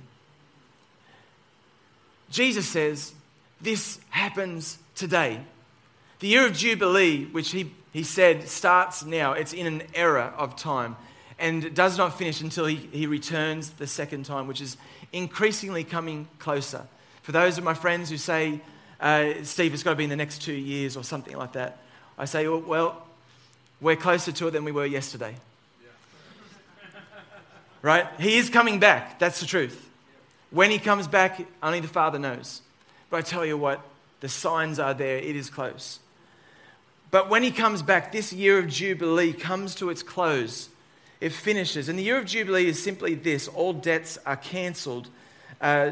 Jesus 2.31 2.67
says 2.67 3.13
this 3.59 3.99
happens 4.09 4.79
today. 4.95 5.39
The 6.19 6.27
year 6.27 6.45
of 6.45 6.53
Jubilee, 6.53 7.25
which 7.25 7.51
he, 7.51 7.71
he 7.93 8.03
said 8.03 8.47
starts 8.47 9.03
now, 9.03 9.33
it's 9.33 9.53
in 9.53 9.67
an 9.67 9.83
era 9.93 10.33
of 10.37 10.55
time 10.55 10.95
and 11.37 11.73
does 11.73 11.97
not 11.97 12.17
finish 12.17 12.41
until 12.41 12.65
he, 12.65 12.75
he 12.75 13.07
returns 13.07 13.71
the 13.71 13.87
second 13.87 14.25
time, 14.25 14.47
which 14.47 14.61
is 14.61 14.77
increasingly 15.11 15.83
coming 15.83 16.27
closer. 16.39 16.85
For 17.23 17.31
those 17.31 17.57
of 17.57 17.63
my 17.63 17.73
friends 17.73 18.09
who 18.09 18.17
say, 18.17 18.61
uh, 18.99 19.33
Steve, 19.43 19.73
it's 19.73 19.83
got 19.83 19.91
to 19.91 19.95
be 19.95 20.03
in 20.03 20.09
the 20.09 20.15
next 20.15 20.41
two 20.43 20.53
years 20.53 20.95
or 20.95 21.03
something 21.03 21.35
like 21.35 21.53
that, 21.53 21.79
I 22.17 22.25
say, 22.25 22.47
well, 22.47 22.61
well 22.61 23.07
we're 23.81 23.95
closer 23.95 24.31
to 24.31 24.47
it 24.47 24.51
than 24.51 24.63
we 24.63 24.71
were 24.71 24.85
yesterday. 24.85 25.35
right? 27.81 28.07
He 28.19 28.37
is 28.37 28.49
coming 28.49 28.79
back. 28.79 29.17
That's 29.17 29.39
the 29.39 29.47
truth. 29.47 29.89
When 30.51 30.69
he 30.69 30.79
comes 30.79 31.07
back, 31.07 31.45
only 31.63 31.79
the 31.79 31.87
Father 31.87 32.19
knows. 32.19 32.61
But 33.09 33.17
I 33.17 33.21
tell 33.21 33.45
you 33.45 33.57
what, 33.57 33.81
the 34.19 34.29
signs 34.29 34.79
are 34.79 34.93
there. 34.93 35.17
It 35.17 35.35
is 35.35 35.49
close. 35.49 35.99
But 37.09 37.29
when 37.29 37.43
he 37.43 37.51
comes 37.51 37.81
back, 37.81 38.11
this 38.11 38.31
year 38.31 38.59
of 38.59 38.67
Jubilee 38.67 39.33
comes 39.33 39.75
to 39.75 39.89
its 39.89 40.03
close. 40.03 40.69
It 41.19 41.31
finishes. 41.33 41.89
And 41.89 41.97
the 41.97 42.03
year 42.03 42.17
of 42.17 42.25
Jubilee 42.25 42.67
is 42.67 42.81
simply 42.81 43.15
this 43.15 43.47
all 43.47 43.73
debts 43.73 44.17
are 44.25 44.37
cancelled. 44.37 45.09
Uh, 45.59 45.91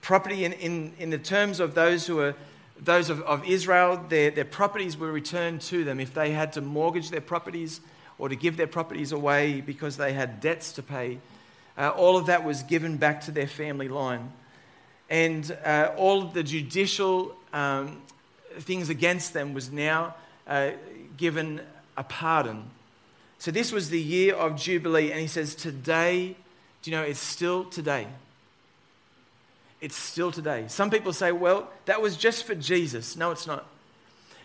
property, 0.00 0.44
in, 0.44 0.52
in, 0.54 0.92
in 0.98 1.10
the 1.10 1.18
terms 1.18 1.60
of 1.60 1.74
those 1.74 2.06
who 2.06 2.20
are 2.20 2.34
those 2.80 3.10
of, 3.10 3.20
of 3.22 3.44
Israel, 3.44 4.04
their, 4.08 4.30
their 4.30 4.44
properties 4.44 4.96
were 4.96 5.10
returned 5.10 5.60
to 5.62 5.84
them. 5.84 6.00
If 6.00 6.14
they 6.14 6.30
had 6.30 6.52
to 6.52 6.60
mortgage 6.60 7.10
their 7.10 7.20
properties 7.20 7.80
or 8.18 8.28
to 8.28 8.36
give 8.36 8.56
their 8.56 8.66
properties 8.66 9.12
away 9.12 9.60
because 9.60 9.96
they 9.96 10.12
had 10.12 10.40
debts 10.40 10.72
to 10.72 10.82
pay, 10.82 11.18
uh, 11.78 11.90
all 11.90 12.16
of 12.16 12.26
that 12.26 12.44
was 12.44 12.62
given 12.64 12.96
back 12.96 13.22
to 13.22 13.30
their 13.30 13.46
family 13.46 13.88
line. 13.88 14.32
And 15.08 15.56
uh, 15.64 15.92
all 15.96 16.22
of 16.22 16.34
the 16.34 16.42
judicial 16.42 17.34
um, 17.52 18.02
things 18.58 18.90
against 18.90 19.32
them 19.32 19.54
was 19.54 19.72
now 19.72 20.14
uh, 20.46 20.72
given 21.16 21.60
a 21.96 22.04
pardon. 22.04 22.64
So 23.38 23.50
this 23.50 23.72
was 23.72 23.88
the 23.88 24.00
year 24.00 24.34
of 24.34 24.56
Jubilee. 24.56 25.12
And 25.12 25.20
he 25.20 25.28
says, 25.28 25.54
Today, 25.54 26.36
do 26.82 26.90
you 26.90 26.96
know, 26.96 27.02
it's 27.02 27.20
still 27.20 27.64
today. 27.64 28.06
It's 29.80 29.96
still 29.96 30.32
today. 30.32 30.64
Some 30.68 30.90
people 30.90 31.12
say, 31.12 31.32
well, 31.32 31.70
that 31.86 32.02
was 32.02 32.16
just 32.16 32.44
for 32.44 32.54
Jesus. 32.54 33.16
No, 33.16 33.30
it's 33.30 33.46
not. 33.46 33.66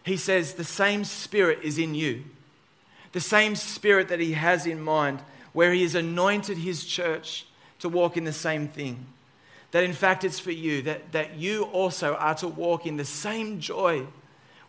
He 0.06 0.18
says, 0.18 0.54
the 0.54 0.64
same 0.64 1.04
spirit 1.06 1.60
is 1.64 1.78
in 1.78 1.96
you. 1.96 2.24
The 3.14 3.22
same 3.22 3.56
spirit 3.56 4.10
that 4.10 4.20
he 4.20 4.34
has 4.34 4.66
in 4.66 4.82
mind, 4.82 5.20
where 5.54 5.72
he 5.72 5.84
has 5.84 5.96
anointed 5.96 6.58
his 6.58 6.86
church 6.86 7.46
to 7.80 7.90
walk 7.90 8.18
in 8.18 8.24
the 8.24 8.34
same 8.34 8.68
thing. 8.68 9.06
That 9.72 9.84
in 9.84 9.94
fact 9.94 10.24
it's 10.24 10.40
for 10.40 10.52
you, 10.52 10.82
that, 10.84 11.12
that 11.14 11.36
you 11.36 11.64
also 11.64 12.16
are 12.16 12.36
to 12.36 12.48
walk 12.48 12.86
in 12.86 12.98
the 12.98 13.06
same 13.06 13.60
joy, 13.60 14.06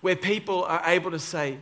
where 0.01 0.17
people 0.17 0.65
are 0.65 0.83
able 0.87 1.11
to 1.11 1.19
say, 1.19 1.59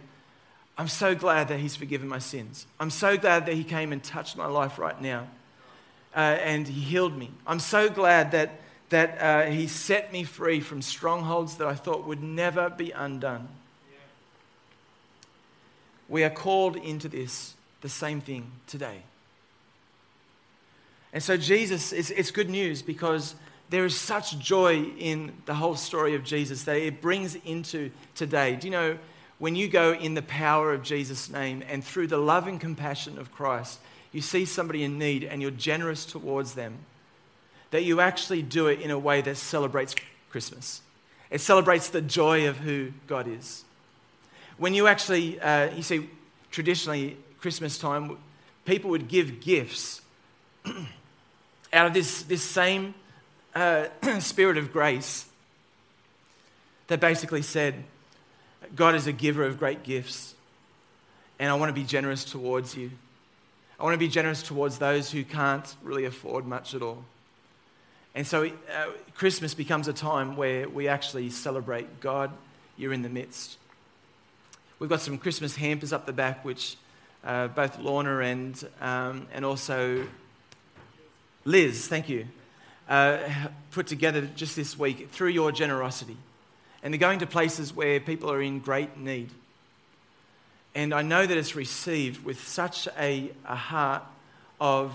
I'm 0.77 0.89
so 0.89 1.15
glad 1.15 1.49
that 1.49 1.61
he's 1.61 1.77
forgiven 1.77 2.09
my 2.09 2.19
sins. 2.19 2.67
I'm 2.81 2.91
so 2.91 3.17
glad 3.17 3.47
that 3.47 3.55
he 3.55 3.65
came 3.65 3.93
and 3.93 4.03
touched 4.03 4.37
my 4.37 4.47
life 4.47 4.79
right 4.79 5.01
now. 5.01 5.29
Uh, 6.15 6.21
and 6.21 6.69
he 6.69 6.81
healed 6.81 7.17
me. 7.17 7.31
I'm 7.47 7.61
so 7.61 7.89
glad 7.89 8.33
that 8.33 8.61
that 8.93 9.21
uh, 9.21 9.51
He 9.51 9.67
set 9.67 10.13
me 10.13 10.23
free 10.23 10.61
from 10.61 10.81
strongholds 10.81 11.57
that 11.57 11.67
I 11.67 11.75
thought 11.75 12.07
would 12.07 12.23
never 12.23 12.71
be 12.71 12.93
undone. 12.93 13.49
We 16.09 16.23
are 16.25 16.31
called 16.31 16.77
into 16.77 17.09
this, 17.09 17.55
the 17.81 17.89
same 17.89 18.21
thing 18.21 18.53
today. 18.67 19.03
And 21.13 21.23
so, 21.23 21.37
Jesus, 21.37 21.93
it's, 21.93 22.11
it's 22.11 22.31
good 22.31 22.49
news 22.49 22.83
because 22.83 23.35
there 23.69 23.85
is 23.85 23.99
such 23.99 24.39
joy 24.39 24.83
in 24.99 25.33
the 25.47 25.55
whole 25.55 25.77
story 25.77 26.15
of 26.15 26.25
Jesus 26.25 26.65
that 26.65 26.77
it 26.77 27.01
brings 27.01 27.35
into 27.35 27.91
today. 28.15 28.57
Do 28.57 28.67
you 28.67 28.71
know, 28.71 28.99
when 29.39 29.57
you 29.57 29.69
go 29.69 29.93
in 29.93 30.15
the 30.15 30.23
power 30.23 30.73
of 30.73 30.83
Jesus' 30.83 31.31
name 31.31 31.63
and 31.69 31.83
through 31.83 32.07
the 32.07 32.19
love 32.19 32.47
and 32.47 32.61
compassion 32.61 33.19
of 33.19 33.33
Christ, 33.33 33.81
you 34.13 34.21
see 34.21 34.45
somebody 34.45 34.85
in 34.85 34.99
need 34.99 35.25
and 35.25 35.41
you're 35.43 35.51
generous 35.51 36.05
towards 36.05 36.55
them 36.55 36.79
that 37.73 37.85
you 37.85 38.01
actually 38.01 38.43
do 38.43 38.67
it 38.67 38.81
in 38.81 38.91
a 38.91 38.99
way 38.99 39.23
that 39.23 39.37
celebrates 39.37 39.95
Christmas. 40.31 40.83
It 41.31 41.41
celebrates 41.41 41.89
the 41.89 42.03
joy 42.03 42.47
of 42.47 42.59
who 42.59 42.93
God 43.07 43.27
is. 43.27 43.65
When 44.59 44.75
you 44.75 44.87
actually, 44.87 45.41
uh, 45.41 45.75
you 45.75 45.83
see, 45.83 46.09
traditionally, 46.51 47.17
Christmas 47.41 47.79
time, 47.79 48.19
people 48.67 48.91
would 48.91 49.09
give 49.09 49.41
gifts 49.41 50.03
out 51.73 51.87
of 51.87 51.95
this, 51.95 52.23
this 52.23 52.43
same 52.43 52.95
uh, 53.55 53.87
spirit 54.21 54.59
of 54.59 54.73
grace 54.73 55.27
that 56.89 57.01
basically 57.01 57.43
said, 57.43 57.85
God 58.75 58.95
is 58.95 59.07
a 59.07 59.13
giver 59.13 59.45
of 59.45 59.59
great 59.59 59.83
gifts, 59.83 60.35
and 61.39 61.51
I 61.51 61.55
want 61.55 61.71
to 61.71 61.75
be 61.75 61.85
generous 61.85 62.25
towards 62.25 62.77
you. 62.77 62.91
I 63.81 63.85
want 63.85 63.95
to 63.95 63.99
be 63.99 64.09
generous 64.09 64.43
towards 64.43 64.79
those 64.79 65.11
who 65.11 65.25
can't 65.25 65.75
really 65.83 66.05
afford 66.05 66.47
much 66.47 66.75
at 66.75 66.83
all. 66.83 67.05
And 68.15 68.27
so 68.27 68.45
uh, 68.45 68.87
Christmas 69.15 69.55
becomes 69.55 69.89
a 69.89 69.93
time 69.93 70.37
where 70.37 70.69
we 70.69 70.87
actually 70.87 71.31
celebrate 71.31 72.01
God, 72.01 72.31
you're 72.77 72.93
in 72.93 73.03
the 73.03 73.09
midst. 73.09 73.57
We've 74.79 74.91
got 74.91 75.01
some 75.01 75.17
Christmas 75.17 75.57
hampers 75.57 75.93
up 75.93 76.07
the 76.07 76.13
back, 76.13 76.45
which 76.45 76.77
uh, 77.25 77.49
both 77.49 77.79
Lorna 77.79 78.19
and, 78.19 78.69
um, 78.81 79.27
and 79.33 79.45
also 79.45 80.07
Liz, 81.45 81.89
thank 81.89 82.09
you, 82.09 82.27
uh, 82.89 83.19
put 83.73 83.87
together 83.89 84.29
just 84.37 84.55
this 84.55 84.79
week 84.79 85.11
through 85.11 85.31
your 85.31 85.51
generosity. 85.51 86.17
And 86.83 86.93
they're 86.93 87.01
going 87.01 87.21
to 87.21 87.27
places 87.27 87.75
where 87.75 88.01
people 88.01 88.31
are 88.31 88.41
in 88.41 88.61
great 88.61 88.97
need. 88.97 89.31
And 90.75 90.95
I 90.95 91.03
know 91.03 91.27
that 91.27 91.37
it's 91.37 91.55
received 91.55 92.25
with 92.25 92.47
such 92.47 92.89
a, 92.99 93.31
a 93.45 93.57
heart 93.57 94.03
of 94.61 94.95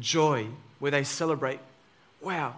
joy 0.00 0.46
where 0.78 0.90
they 0.90 1.04
celebrate 1.04 1.60
wow. 2.20 2.54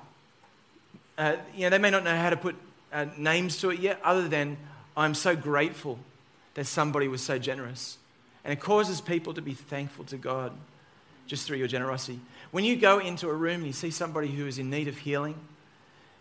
Uh, 1.18 1.36
you 1.54 1.62
know, 1.62 1.70
they 1.70 1.78
may 1.78 1.90
not 1.90 2.04
know 2.04 2.16
how 2.16 2.30
to 2.30 2.36
put 2.36 2.56
uh, 2.92 3.06
names 3.16 3.60
to 3.60 3.70
it 3.70 3.80
yet, 3.80 4.00
other 4.02 4.28
than 4.28 4.56
I'm 4.96 5.14
so 5.14 5.36
grateful 5.36 5.98
that 6.54 6.64
somebody 6.64 7.08
was 7.08 7.20
so 7.20 7.38
generous. 7.38 7.98
And 8.44 8.52
it 8.52 8.60
causes 8.60 9.00
people 9.00 9.34
to 9.34 9.42
be 9.42 9.52
thankful 9.52 10.04
to 10.06 10.16
God 10.16 10.52
just 11.28 11.46
through 11.46 11.58
your 11.58 11.68
generosity. 11.68 12.18
When 12.50 12.64
you 12.64 12.76
go 12.76 12.98
into 12.98 13.28
a 13.28 13.34
room 13.34 13.56
and 13.56 13.66
you 13.66 13.72
see 13.72 13.90
somebody 13.90 14.28
who 14.28 14.46
is 14.46 14.58
in 14.58 14.70
need 14.70 14.88
of 14.88 14.98
healing, 14.98 15.36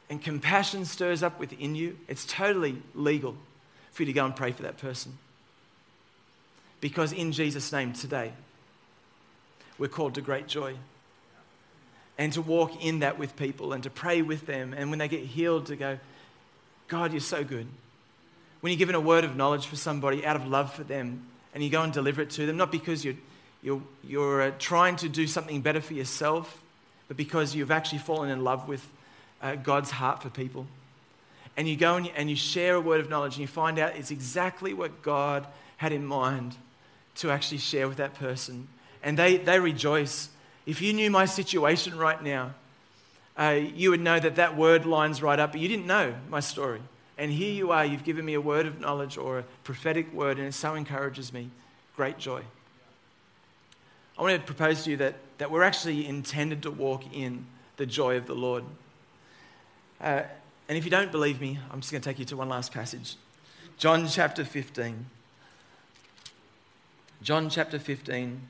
and 0.09 0.21
compassion 0.21 0.85
stirs 0.85 1.23
up 1.23 1.39
within 1.39 1.75
you, 1.75 1.97
it's 2.07 2.25
totally 2.25 2.77
legal 2.93 3.35
for 3.91 4.03
you 4.03 4.07
to 4.07 4.13
go 4.13 4.25
and 4.25 4.35
pray 4.35 4.51
for 4.51 4.63
that 4.63 4.77
person. 4.77 5.17
Because 6.79 7.11
in 7.11 7.31
Jesus' 7.31 7.71
name 7.71 7.93
today, 7.93 8.31
we're 9.77 9.87
called 9.87 10.15
to 10.15 10.21
great 10.21 10.47
joy 10.47 10.75
and 12.17 12.31
to 12.33 12.41
walk 12.41 12.83
in 12.83 12.99
that 12.99 13.19
with 13.19 13.35
people 13.35 13.73
and 13.73 13.83
to 13.83 13.89
pray 13.89 14.21
with 14.21 14.45
them. 14.45 14.73
And 14.73 14.89
when 14.89 14.99
they 14.99 15.07
get 15.07 15.21
healed, 15.21 15.67
to 15.67 15.75
go, 15.75 15.99
God, 16.87 17.11
you're 17.11 17.19
so 17.19 17.43
good. 17.43 17.67
When 18.61 18.71
you're 18.71 18.79
given 18.79 18.95
a 18.95 19.01
word 19.01 19.23
of 19.23 19.35
knowledge 19.35 19.67
for 19.67 19.75
somebody 19.75 20.25
out 20.25 20.35
of 20.35 20.47
love 20.47 20.73
for 20.73 20.83
them 20.83 21.25
and 21.53 21.63
you 21.63 21.69
go 21.69 21.81
and 21.81 21.93
deliver 21.93 22.21
it 22.21 22.29
to 22.31 22.45
them, 22.45 22.57
not 22.57 22.71
because 22.71 23.03
you're, 23.03 23.15
you're, 23.61 23.81
you're 24.03 24.41
uh, 24.41 24.51
trying 24.59 24.95
to 24.97 25.09
do 25.09 25.27
something 25.27 25.61
better 25.61 25.81
for 25.81 25.93
yourself, 25.93 26.61
but 27.07 27.17
because 27.17 27.55
you've 27.55 27.71
actually 27.71 27.99
fallen 27.99 28.29
in 28.29 28.43
love 28.43 28.67
with 28.67 28.87
uh, 29.41 29.55
God's 29.55 29.91
heart 29.91 30.21
for 30.21 30.29
people. 30.29 30.67
And 31.55 31.67
you 31.67 31.75
go 31.75 31.95
and 31.95 32.05
you, 32.05 32.11
and 32.15 32.29
you 32.29 32.35
share 32.35 32.75
a 32.75 32.81
word 32.81 32.99
of 32.99 33.09
knowledge 33.09 33.33
and 33.33 33.41
you 33.41 33.47
find 33.47 33.79
out 33.79 33.95
it's 33.95 34.11
exactly 34.11 34.73
what 34.73 35.01
God 35.01 35.47
had 35.77 35.91
in 35.91 36.05
mind 36.05 36.55
to 37.15 37.31
actually 37.31 37.57
share 37.57 37.87
with 37.87 37.97
that 37.97 38.13
person. 38.13 38.67
And 39.01 39.17
they, 39.17 39.37
they 39.37 39.59
rejoice 39.59 40.29
If 40.67 40.81
you 40.81 40.91
knew 40.91 41.09
my 41.09 41.25
situation 41.25 41.97
right 41.97 42.21
now, 42.21 42.53
uh, 43.37 43.57
you 43.73 43.91
would 43.91 44.01
know 44.01 44.19
that 44.19 44.35
that 44.35 44.57
word 44.57 44.85
lines 44.85 45.21
right 45.21 45.39
up, 45.39 45.53
but 45.53 45.61
you 45.61 45.67
didn't 45.67 45.87
know 45.87 46.13
my 46.29 46.41
story. 46.41 46.81
And 47.17 47.31
here 47.31 47.53
you 47.53 47.71
are, 47.71 47.85
you've 47.85 48.03
given 48.03 48.25
me 48.25 48.33
a 48.33 48.41
word 48.41 48.65
of 48.65 48.79
knowledge 48.79 49.17
or 49.17 49.39
a 49.39 49.43
prophetic 49.63 50.11
word, 50.13 50.37
and 50.37 50.47
it 50.47 50.53
so 50.53 50.75
encourages 50.75 51.31
me. 51.31 51.49
Great 51.95 52.17
joy. 52.17 52.41
I 54.17 54.21
want 54.21 54.39
to 54.39 54.45
propose 54.45 54.83
to 54.83 54.91
you 54.91 54.97
that, 54.97 55.15
that 55.37 55.51
we're 55.51 55.63
actually 55.63 56.07
intended 56.07 56.63
to 56.63 56.71
walk 56.71 57.03
in 57.13 57.45
the 57.77 57.85
joy 57.85 58.17
of 58.17 58.25
the 58.25 58.33
Lord. 58.33 58.63
Uh, 60.01 60.23
and 60.67 60.77
if 60.77 60.83
you 60.85 60.91
don't 60.91 61.11
believe 61.11 61.39
me, 61.39 61.59
I'm 61.71 61.79
just 61.81 61.91
going 61.91 62.01
to 62.01 62.09
take 62.09 62.19
you 62.19 62.25
to 62.25 62.37
one 62.37 62.49
last 62.49 62.73
passage 62.73 63.15
John 63.77 64.07
chapter 64.07 64.43
15. 64.43 65.05
John 67.21 67.49
chapter 67.49 67.79
15. 67.79 68.41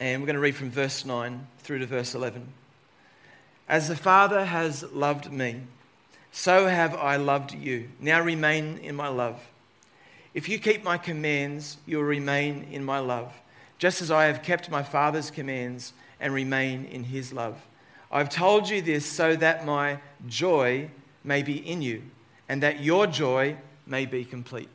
And 0.00 0.22
we're 0.22 0.26
going 0.26 0.34
to 0.34 0.40
read 0.40 0.54
from 0.54 0.70
verse 0.70 1.04
9 1.04 1.46
through 1.58 1.80
to 1.80 1.86
verse 1.86 2.14
11. 2.14 2.46
As 3.68 3.88
the 3.88 3.96
Father 3.96 4.44
has 4.44 4.82
loved 4.92 5.32
me, 5.32 5.62
so 6.30 6.66
have 6.66 6.94
I 6.94 7.16
loved 7.16 7.54
you. 7.54 7.88
Now 8.00 8.20
remain 8.20 8.78
in 8.78 8.94
my 8.94 9.08
love. 9.08 9.40
If 10.34 10.48
you 10.48 10.58
keep 10.58 10.84
my 10.84 10.98
commands, 10.98 11.78
you 11.86 11.96
will 11.96 12.04
remain 12.04 12.68
in 12.70 12.84
my 12.84 12.98
love, 12.98 13.32
just 13.78 14.02
as 14.02 14.10
I 14.10 14.24
have 14.24 14.42
kept 14.42 14.70
my 14.70 14.82
Father's 14.82 15.30
commands 15.30 15.92
and 16.20 16.34
remain 16.34 16.84
in 16.84 17.04
his 17.04 17.32
love. 17.32 17.60
I've 18.10 18.28
told 18.28 18.68
you 18.68 18.82
this 18.82 19.06
so 19.06 19.36
that 19.36 19.64
my 19.64 19.98
joy 20.26 20.90
may 21.24 21.42
be 21.42 21.56
in 21.56 21.82
you 21.82 22.02
and 22.48 22.62
that 22.62 22.80
your 22.80 23.06
joy 23.06 23.56
may 23.86 24.06
be 24.06 24.24
complete. 24.24 24.68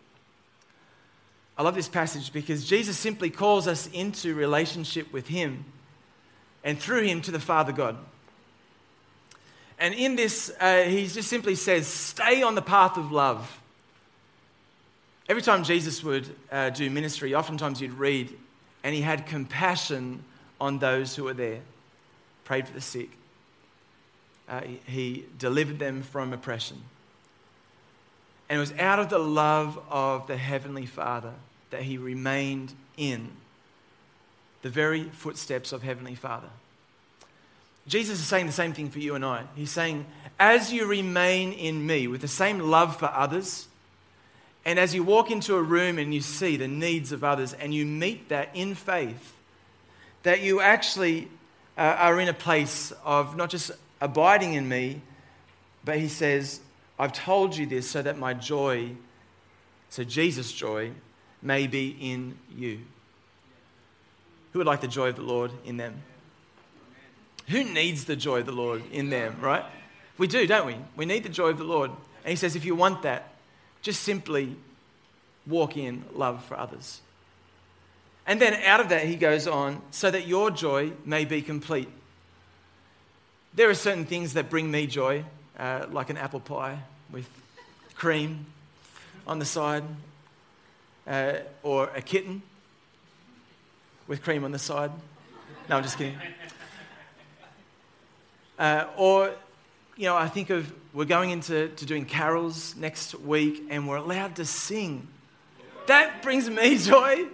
I 1.58 1.64
love 1.64 1.76
this 1.76 1.88
passage 1.88 2.34
because 2.34 2.66
Jesus 2.66 2.98
simply 2.98 3.30
calls 3.30 3.68
us 3.68 3.88
into 3.88 4.34
relationship 4.34 5.12
with 5.14 5.28
him 5.28 5.66
and 6.64 6.80
through 6.80 7.04
him 7.04 7.22
to 7.22 7.32
the 7.32 7.40
Father 7.40 7.72
God. 7.72 7.98
And 9.78 9.94
in 9.94 10.16
this, 10.16 10.52
uh, 10.60 10.84
he 10.84 11.08
just 11.08 11.30
simply 11.30 11.56
says, 11.56 11.88
stay 11.88 12.42
on 12.42 12.56
the 12.56 12.62
path 12.62 12.98
of 12.98 13.12
love. 13.12 13.60
Every 15.28 15.42
time 15.42 15.64
Jesus 15.64 16.04
would 16.04 16.34
uh, 16.52 16.70
do 16.70 16.90
ministry, 16.90 17.36
oftentimes 17.36 17.82
you'd 17.82 17.94
read, 17.94 18.34
and 18.84 18.94
he 18.94 19.02
had 19.02 19.26
compassion 19.26 20.24
on 20.60 20.80
those 20.80 21.16
who 21.16 21.24
were 21.24 21.34
there, 21.34 21.62
prayed 22.44 22.68
for 22.68 22.74
the 22.74 22.82
sick, 22.82 23.10
uh, 24.50 24.62
he 24.86 25.26
delivered 25.38 25.80
them 25.80 26.04
from 26.04 26.34
oppression. 26.34 26.82
And 28.50 28.58
it 28.58 28.60
was 28.60 28.74
out 28.74 29.00
of 29.00 29.10
the 29.10 29.20
love 29.20 29.80
of 29.90 30.28
the 30.28 30.38
Heavenly 30.38 30.86
Father 30.86 31.34
that 31.70 31.84
he 31.84 31.98
remained 31.98 32.74
in 32.98 33.30
the 34.62 34.70
very 34.70 35.06
footsteps 35.06 35.72
of 35.72 35.82
Heavenly 35.82 36.16
Father. 36.16 36.50
Jesus 37.88 38.20
is 38.20 38.28
saying 38.28 38.46
the 38.46 38.52
same 38.52 38.74
thing 38.74 38.90
for 38.90 39.00
you 39.00 39.16
and 39.16 39.26
I. 39.26 39.44
He's 39.56 39.72
saying, 39.72 40.06
as 40.40 40.72
you 40.72 40.86
remain 40.86 41.52
in 41.52 41.86
me 41.86 42.08
with 42.08 42.22
the 42.22 42.28
same 42.28 42.60
love 42.60 42.98
for 42.98 43.08
others, 43.08 43.68
and 44.66 44.80
as 44.80 44.96
you 44.96 45.04
walk 45.04 45.30
into 45.30 45.56
a 45.56 45.62
room 45.62 45.98
and 45.98 46.14
you 46.14 46.22
see 46.22 46.58
the 46.58 46.68
needs 46.68 47.12
of 47.12 47.24
others 47.24 47.54
and 47.54 47.74
you 47.74 47.86
meet 47.86 48.30
that 48.30 48.50
in 48.54 48.76
faith, 48.76 49.36
that 50.24 50.42
you 50.42 50.62
actually 50.62 51.28
uh, 51.78 51.82
are 51.82 52.20
in 52.20 52.30
a 52.30 52.34
place 52.34 52.94
of 53.04 53.36
not 53.36 53.50
just 53.50 53.72
abiding 54.00 54.54
in 54.54 54.68
me, 54.68 55.02
but 55.84 55.98
he 55.98 56.08
says, 56.08 56.62
I've 56.98 57.14
told 57.14 57.58
you 57.58 57.66
this 57.66 57.90
so 57.90 58.02
that 58.02 58.18
my 58.18 58.34
joy, 58.34 58.92
so 59.90 60.04
Jesus' 60.04 60.52
joy, 60.52 60.92
may 61.42 61.68
be 61.68 61.98
in 62.00 62.38
you. 62.56 62.80
Who 64.54 64.60
would 64.60 64.68
like 64.68 64.82
the 64.82 64.88
joy 64.88 65.10
of 65.10 65.18
the 65.18 65.24
Lord 65.24 65.52
in 65.66 65.76
them? 65.78 66.02
Who 67.50 67.66
needs 67.66 68.06
the 68.06 68.16
joy 68.16 68.40
of 68.40 68.46
the 68.46 68.54
Lord 68.54 68.84
in 68.92 69.10
them, 69.10 69.36
right? 69.42 69.66
We 70.18 70.28
do, 70.28 70.48
don't 70.48 70.66
we? 70.66 70.78
We 70.96 71.06
need 71.06 71.24
the 71.24 71.30
joy 71.30 71.50
of 71.50 71.58
the 71.58 71.66
Lord. 71.66 71.90
And 71.90 72.30
he 72.30 72.38
says, 72.38 72.56
if 72.56 72.64
you 72.64 72.76
want 72.76 73.02
that, 73.02 73.33
just 73.84 74.02
simply 74.02 74.56
walk 75.46 75.78
in 75.78 76.04
love 76.16 76.44
for 76.46 76.58
others. 76.58 77.02
And 78.26 78.42
then 78.42 78.54
out 78.64 78.80
of 78.80 78.90
that, 78.90 79.06
he 79.06 79.16
goes 79.16 79.48
on, 79.48 79.82
so 79.92 80.10
that 80.10 80.26
your 80.26 80.50
joy 80.50 80.94
may 81.06 81.26
be 81.26 81.42
complete. 81.42 81.90
There 83.54 83.70
are 83.70 83.76
certain 83.76 84.06
things 84.06 84.34
that 84.34 84.50
bring 84.50 84.72
me 84.72 84.88
joy, 84.88 85.26
uh, 85.60 85.86
like 85.92 86.10
an 86.10 86.18
apple 86.18 86.40
pie 86.40 86.80
with 87.12 87.30
cream 87.94 88.46
on 89.28 89.40
the 89.40 89.46
side, 89.46 89.84
uh, 91.06 91.34
or 91.62 91.90
a 91.94 92.02
kitten 92.02 92.42
with 94.08 94.24
cream 94.24 94.46
on 94.46 94.52
the 94.52 94.60
side. 94.60 94.92
No, 95.70 95.78
I'm 95.78 95.84
just 95.84 95.98
kidding. 95.98 96.18
Uh, 98.58 98.86
or, 98.96 99.34
you 99.96 100.06
know, 100.06 100.16
I 100.16 100.28
think 100.28 100.50
of 100.50 100.74
we're 100.94 101.06
going 101.06 101.32
into 101.32 101.70
to 101.70 101.86
doing 101.86 102.06
carols 102.06 102.76
next 102.76 103.16
week 103.16 103.64
and 103.70 103.88
we're 103.88 103.98
allowed 103.98 104.36
to 104.38 104.46
sing. 104.46 105.08
That 105.88 106.22
brings 106.24 106.50
me 106.50 106.78
joy. 106.80 107.26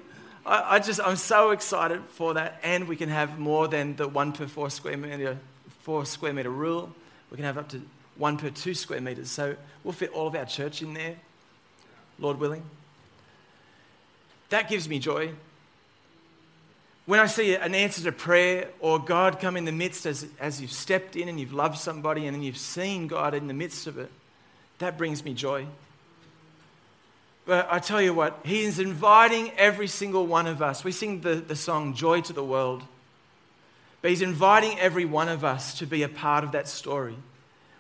I, 0.45 0.76
I 0.76 0.80
just, 0.80 1.00
I'm 1.02 1.15
so 1.15 1.52
excited 1.52 2.02
for 2.10 2.34
that. 2.36 2.60
And 2.63 2.88
we 2.88 2.95
can 2.95 3.10
have 3.10 3.39
more 3.39 3.67
than 3.67 3.95
the 3.95 4.08
one 4.08 4.32
per 4.32 4.48
four 4.48 4.69
square 4.69 4.98
meter 4.98 5.38
four 5.82 6.06
square 6.06 6.34
metre 6.34 6.50
rule. 6.50 6.93
We 7.32 7.38
can 7.38 7.45
have 7.45 7.58
up 7.58 7.69
to 7.69 7.82
one 8.17 8.38
per 8.38 8.50
two 8.50 8.74
square 8.74 9.02
metres. 9.02 9.32
So 9.32 9.56
we'll 9.84 9.93
fit 9.93 10.12
all 10.12 10.28
of 10.28 10.36
our 10.36 10.45
church 10.45 10.82
in 10.82 10.93
there, 10.93 11.15
Lord 12.19 12.39
willing. 12.39 12.63
That 14.50 14.69
gives 14.69 14.89
me 14.89 15.00
joy. 15.00 15.32
When 17.10 17.19
I 17.19 17.26
see 17.26 17.56
an 17.56 17.74
answer 17.74 18.04
to 18.04 18.12
prayer 18.12 18.67
or 18.80 19.00
God 19.00 19.39
come 19.39 19.58
in 19.58 19.65
the 19.65 19.72
midst 19.72 20.06
as, 20.06 20.28
as 20.39 20.62
you've 20.62 20.72
stepped 20.72 21.15
in 21.15 21.28
and 21.28 21.39
you've 21.39 21.54
loved 21.54 21.80
somebody 21.80 22.28
and 22.28 22.36
then 22.36 22.43
you've 22.43 22.56
seen 22.56 23.08
God 23.08 23.34
in 23.34 23.48
the 23.48 23.54
midst 23.56 23.88
of 23.88 23.98
it, 23.98 24.12
that 24.78 24.95
brings 24.95 25.26
me 25.26 25.34
joy. 25.34 25.65
But 27.48 27.67
I 27.72 27.80
tell 27.80 28.00
you 28.00 28.13
what, 28.13 28.41
He 28.45 28.62
is 28.62 28.78
inviting 28.78 29.50
every 29.58 29.88
single 29.88 30.28
one 30.28 30.45
of 30.45 30.62
us. 30.62 30.84
We 30.84 30.91
sing 30.91 31.22
the, 31.22 31.38
the 31.38 31.56
song 31.56 31.95
Joy 31.95 32.22
to 32.22 32.32
the 32.32 32.43
World. 32.43 32.84
But 34.04 34.12
he's 34.12 34.22
inviting 34.22 34.78
every 34.78 35.06
one 35.06 35.30
of 35.30 35.43
us 35.43 35.80
to 35.80 35.88
be 35.88 36.04
a 36.04 36.10
part 36.10 36.43
of 36.43 36.52
that 36.52 36.67
story 36.67 37.15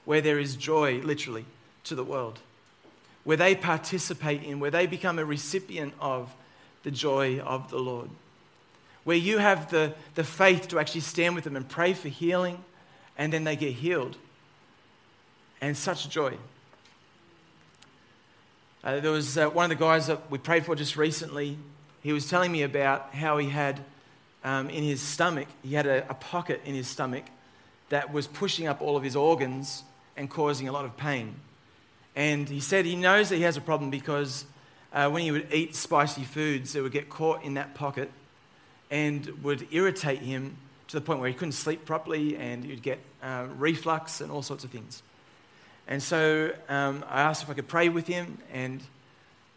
where 0.05 0.21
there 0.21 0.39
is 0.39 0.55
joy, 0.55 1.01
literally, 1.01 1.45
to 1.83 1.93
the 1.93 2.03
world, 2.03 2.39
where 3.25 3.37
they 3.37 3.53
participate 3.53 4.41
in, 4.41 4.59
where 4.59 4.71
they 4.71 4.87
become 4.87 5.19
a 5.19 5.23
recipient 5.23 5.93
of 5.99 6.33
the 6.81 6.89
joy 6.89 7.37
of 7.41 7.69
the 7.69 7.77
Lord, 7.77 8.09
where 9.03 9.17
you 9.17 9.37
have 9.37 9.69
the, 9.71 9.93
the 10.15 10.23
faith 10.23 10.67
to 10.69 10.79
actually 10.79 11.01
stand 11.01 11.35
with 11.35 11.43
them 11.43 11.55
and 11.55 11.67
pray 11.67 11.93
for 11.93 12.09
healing, 12.09 12.63
and 13.17 13.33
then 13.33 13.43
they 13.43 13.55
get 13.55 13.73
healed. 13.73 14.17
And 15.61 15.75
such 15.75 16.09
joy. 16.09 16.35
Uh, 18.83 18.99
there 18.99 19.11
was 19.11 19.37
uh, 19.37 19.49
one 19.49 19.69
of 19.69 19.77
the 19.77 19.83
guys 19.83 20.07
that 20.07 20.31
we 20.31 20.37
prayed 20.37 20.65
for 20.65 20.75
just 20.75 20.95
recently. 20.95 21.57
He 22.01 22.13
was 22.13 22.29
telling 22.29 22.51
me 22.51 22.63
about 22.63 23.13
how 23.13 23.37
he 23.37 23.49
had 23.49 23.81
um, 24.43 24.69
in 24.69 24.83
his 24.83 25.01
stomach, 25.01 25.47
he 25.63 25.75
had 25.75 25.85
a, 25.85 26.09
a 26.09 26.13
pocket 26.13 26.61
in 26.63 26.73
his 26.73 26.87
stomach 26.87 27.25
that 27.89 28.13
was 28.13 28.27
pushing 28.27 28.67
up 28.67 28.81
all 28.81 28.95
of 28.95 29.03
his 29.03 29.15
organs 29.15 29.83
and 30.15 30.29
causing 30.29 30.67
a 30.67 30.71
lot 30.71 30.85
of 30.85 30.95
pain. 30.95 31.35
And 32.15 32.47
he 32.47 32.59
said 32.59 32.85
he 32.85 32.95
knows 32.95 33.29
that 33.29 33.35
he 33.35 33.41
has 33.43 33.57
a 33.57 33.61
problem 33.61 33.89
because 33.89 34.45
uh, 34.93 35.09
when 35.09 35.23
he 35.23 35.31
would 35.31 35.53
eat 35.53 35.75
spicy 35.75 36.23
foods, 36.23 36.75
it 36.75 36.81
would 36.81 36.91
get 36.91 37.09
caught 37.09 37.43
in 37.43 37.55
that 37.55 37.75
pocket 37.75 38.11
and 38.89 39.27
would 39.43 39.67
irritate 39.71 40.19
him 40.19 40.57
to 40.87 40.97
the 40.97 41.01
point 41.01 41.19
where 41.19 41.29
he 41.29 41.35
couldn't 41.35 41.53
sleep 41.53 41.85
properly 41.85 42.35
and 42.35 42.63
he'd 42.63 42.81
get 42.81 42.99
uh, 43.21 43.45
reflux 43.57 44.21
and 44.21 44.31
all 44.31 44.41
sorts 44.41 44.63
of 44.63 44.71
things. 44.71 45.03
And 45.87 46.01
so 46.01 46.51
um, 46.67 47.03
I 47.09 47.21
asked 47.21 47.43
if 47.43 47.49
I 47.49 47.53
could 47.53 47.67
pray 47.67 47.89
with 47.89 48.05
him, 48.05 48.37
and 48.53 48.81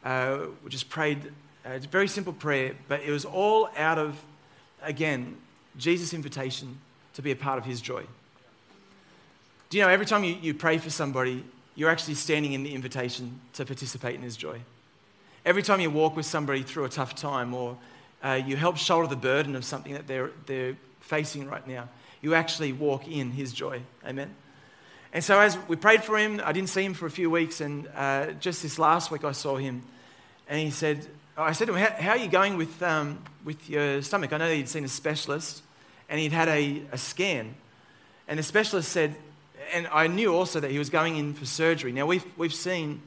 uh, 0.05 0.47
we 0.65 0.71
just 0.71 0.89
prayed. 0.89 1.33
Uh, 1.65 1.71
it's 1.71 1.85
a 1.85 1.89
very 1.89 2.09
simple 2.09 2.33
prayer, 2.33 2.75
but 2.89 3.03
it 3.03 3.11
was 3.11 3.25
all 3.25 3.69
out 3.77 3.99
of 3.99 4.19
again, 4.83 5.37
Jesus' 5.77 6.13
invitation 6.13 6.79
to 7.15 7.23
be 7.23 7.31
a 7.31 7.37
part 7.37 7.59
of 7.59 7.65
his 7.65 7.81
joy. 7.81 8.05
Do 9.71 9.79
you 9.79 9.85
know, 9.85 9.89
every 9.89 10.07
time 10.07 10.25
you, 10.25 10.37
you 10.41 10.55
pray 10.55 10.79
for 10.79 10.91
somebody, 10.91 11.45
you're 11.75 11.91
actually 11.91 12.15
standing 12.15 12.53
in 12.53 12.63
the 12.63 12.75
invitation 12.75 13.41
to 13.55 13.65
participate 13.65 14.15
in 14.15 14.23
his 14.23 14.37
joy. 14.37 14.61
Every 15.45 15.63
time 15.63 15.81
you 15.81 15.91
walk 15.91 16.15
with 16.15 16.27
somebody 16.27 16.63
through 16.63 16.85
a 16.85 16.89
tough 16.89 17.15
time 17.15 17.55
or 17.55 17.79
uh, 18.23 18.41
you 18.47 18.57
help 18.57 18.77
shoulder 18.77 19.09
the 19.09 19.17
burden 19.17 19.57
of 19.57 19.65
something 19.65 19.93
that 19.95 20.07
they're, 20.07 20.31
they're 20.47 20.77
facing 21.01 21.49
right 21.49 21.67
now, 21.67 21.89
you 22.21 22.35
actually 22.35 22.73
walk 22.73 23.09
in 23.09 23.31
his 23.31 23.53
joy. 23.53 23.83
Amen? 24.07 24.35
And 25.13 25.23
so, 25.23 25.39
as 25.41 25.59
we 25.69 25.77
prayed 25.77 26.03
for 26.03 26.17
him, 26.17 26.41
I 26.45 26.53
didn't 26.53 26.71
see 26.71 26.85
him 26.85 26.95
for 26.95 27.07
a 27.07 27.11
few 27.11 27.31
weeks, 27.31 27.61
and 27.61 27.89
uh, 27.95 28.33
just 28.33 28.63
this 28.63 28.79
last 28.79 29.11
week 29.11 29.25
I 29.25 29.33
saw 29.33 29.57
him, 29.57 29.83
and 30.49 30.59
he 30.59 30.71
said, 30.71 31.07
I 31.37 31.53
said 31.53 31.69
to 31.69 31.75
him, 31.75 31.93
How, 31.99 32.11
are 32.11 32.17
you 32.19 32.29
going 32.29 32.57
with, 32.57 32.83
um, 32.83 33.19
with 33.45 33.69
your 33.69 34.03
stomach? 34.03 34.33
I 34.33 34.37
know 34.37 34.53
he'd 34.53 34.69
seen 34.69 34.85
a 34.85 34.89
specialist 34.89 35.63
and 36.09 36.21
he'd 36.21 36.33
had 36.33 36.49
a, 36.49 36.83
a 36.93 36.99
scan. 36.99 37.55
And 38.29 38.39
the 38.39 38.43
specialist 38.43 38.91
said, 38.91 39.17
and 39.73 39.89
I 39.91 40.09
knew 40.09 40.35
also 40.35 40.61
that 40.61 40.71
he 40.71 40.79
was 40.79 40.91
going 40.91 41.17
in 41.17 41.33
for 41.33 41.47
surgery. 41.47 41.91
Now, 41.91 42.05
we've, 42.05 42.25
we've 42.37 42.53
seen 42.53 43.01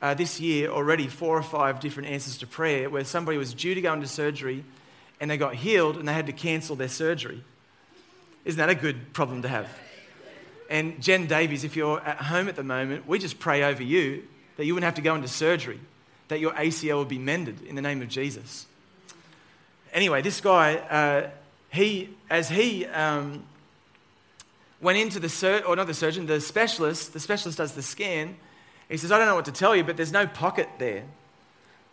uh, 0.00 0.14
this 0.14 0.40
year 0.40 0.70
already 0.70 1.06
four 1.08 1.36
or 1.36 1.42
five 1.42 1.80
different 1.80 2.08
answers 2.08 2.38
to 2.38 2.46
prayer 2.46 2.88
where 2.88 3.04
somebody 3.04 3.36
was 3.36 3.52
due 3.52 3.74
to 3.74 3.80
go 3.80 3.92
into 3.92 4.06
surgery 4.06 4.64
and 5.20 5.30
they 5.30 5.36
got 5.36 5.54
healed 5.54 5.96
and 5.96 6.06
they 6.06 6.12
had 6.12 6.26
to 6.26 6.32
cancel 6.32 6.76
their 6.76 6.88
surgery. 6.88 7.42
Isn't 8.44 8.58
that 8.58 8.70
a 8.70 8.74
good 8.74 9.12
problem 9.12 9.42
to 9.42 9.48
have? 9.48 9.68
And 10.70 11.02
Jen 11.02 11.26
Davies, 11.26 11.64
if 11.64 11.76
you're 11.76 12.00
at 12.00 12.18
home 12.18 12.48
at 12.48 12.56
the 12.56 12.62
moment, 12.62 13.06
we 13.06 13.18
just 13.18 13.38
pray 13.38 13.64
over 13.64 13.82
you 13.82 14.22
that 14.56 14.66
you 14.66 14.74
wouldn't 14.74 14.84
have 14.84 14.96
to 14.96 15.02
go 15.02 15.14
into 15.14 15.28
surgery, 15.28 15.80
that 16.28 16.40
your 16.40 16.52
ACL 16.52 16.98
would 16.98 17.08
be 17.08 17.18
mended 17.18 17.62
in 17.62 17.74
the 17.74 17.82
name 17.82 18.02
of 18.02 18.08
Jesus. 18.08 18.66
Anyway, 19.92 20.20
this 20.20 20.40
guy, 20.40 20.74
uh, 20.74 21.30
he, 21.70 22.10
as 22.28 22.48
he 22.48 22.84
um, 22.86 23.44
went 24.80 24.98
into 24.98 25.18
the 25.18 25.28
surgeon, 25.28 25.66
or 25.66 25.76
not 25.76 25.86
the 25.86 25.94
surgeon, 25.94 26.26
the 26.26 26.40
specialist, 26.40 27.12
the 27.12 27.20
specialist 27.20 27.58
does 27.58 27.72
the 27.72 27.82
scan. 27.82 28.36
He 28.88 28.96
says, 28.96 29.12
I 29.12 29.18
don't 29.18 29.26
know 29.26 29.34
what 29.34 29.44
to 29.44 29.52
tell 29.52 29.76
you, 29.76 29.84
but 29.84 29.96
there's 29.96 30.12
no 30.12 30.26
pocket 30.26 30.68
there. 30.78 31.04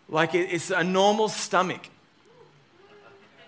Like 0.08 0.36
it's 0.36 0.70
a 0.70 0.84
normal 0.84 1.30
stomach. 1.30 1.90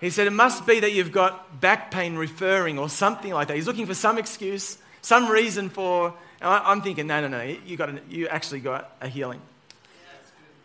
He 0.02 0.10
said, 0.10 0.28
It 0.28 0.34
must 0.34 0.66
be 0.68 0.80
that 0.80 0.92
you've 0.92 1.12
got 1.12 1.60
back 1.60 1.92
pain 1.92 2.16
referring 2.16 2.78
or 2.78 2.90
something 2.90 3.34
like 3.34 3.48
that. 3.48 3.56
He's 3.56 3.68
looking 3.68 3.86
for 3.86 3.94
some 3.94 4.18
excuse, 4.18 4.78
some 5.02 5.30
reason 5.30 5.70
for. 5.70 6.14
I'm 6.40 6.84
thinking, 6.84 7.08
no, 7.08 7.22
no, 7.22 7.28
no, 7.28 7.42
you, 7.42 7.78
got 7.78 7.90
a, 7.90 8.00
you 8.08 8.28
actually 8.28 8.60
got 8.60 8.92
a 9.02 9.08
healing. 9.08 9.42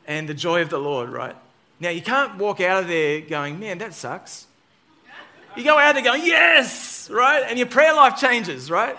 And 0.07 0.29
the 0.29 0.35
joy 0.35 0.61
of 0.61 0.69
the 0.69 0.79
Lord, 0.79 1.09
right? 1.09 1.35
Now, 1.81 1.89
you 1.89 2.03
can't 2.03 2.37
walk 2.37 2.61
out 2.61 2.83
of 2.83 2.89
there 2.89 3.23
going, 3.23 3.59
man, 3.59 3.79
that 3.79 3.95
sucks. 3.95 4.47
You 5.57 5.65
go 5.65 5.79
out 5.79 5.95
there 5.95 6.05
going, 6.05 6.25
yes, 6.25 7.09
right? 7.11 7.43
And 7.47 7.59
your 7.59 7.69
prayer 7.69 7.95
life 7.95 8.19
changes, 8.21 8.71
right? 8.71 8.97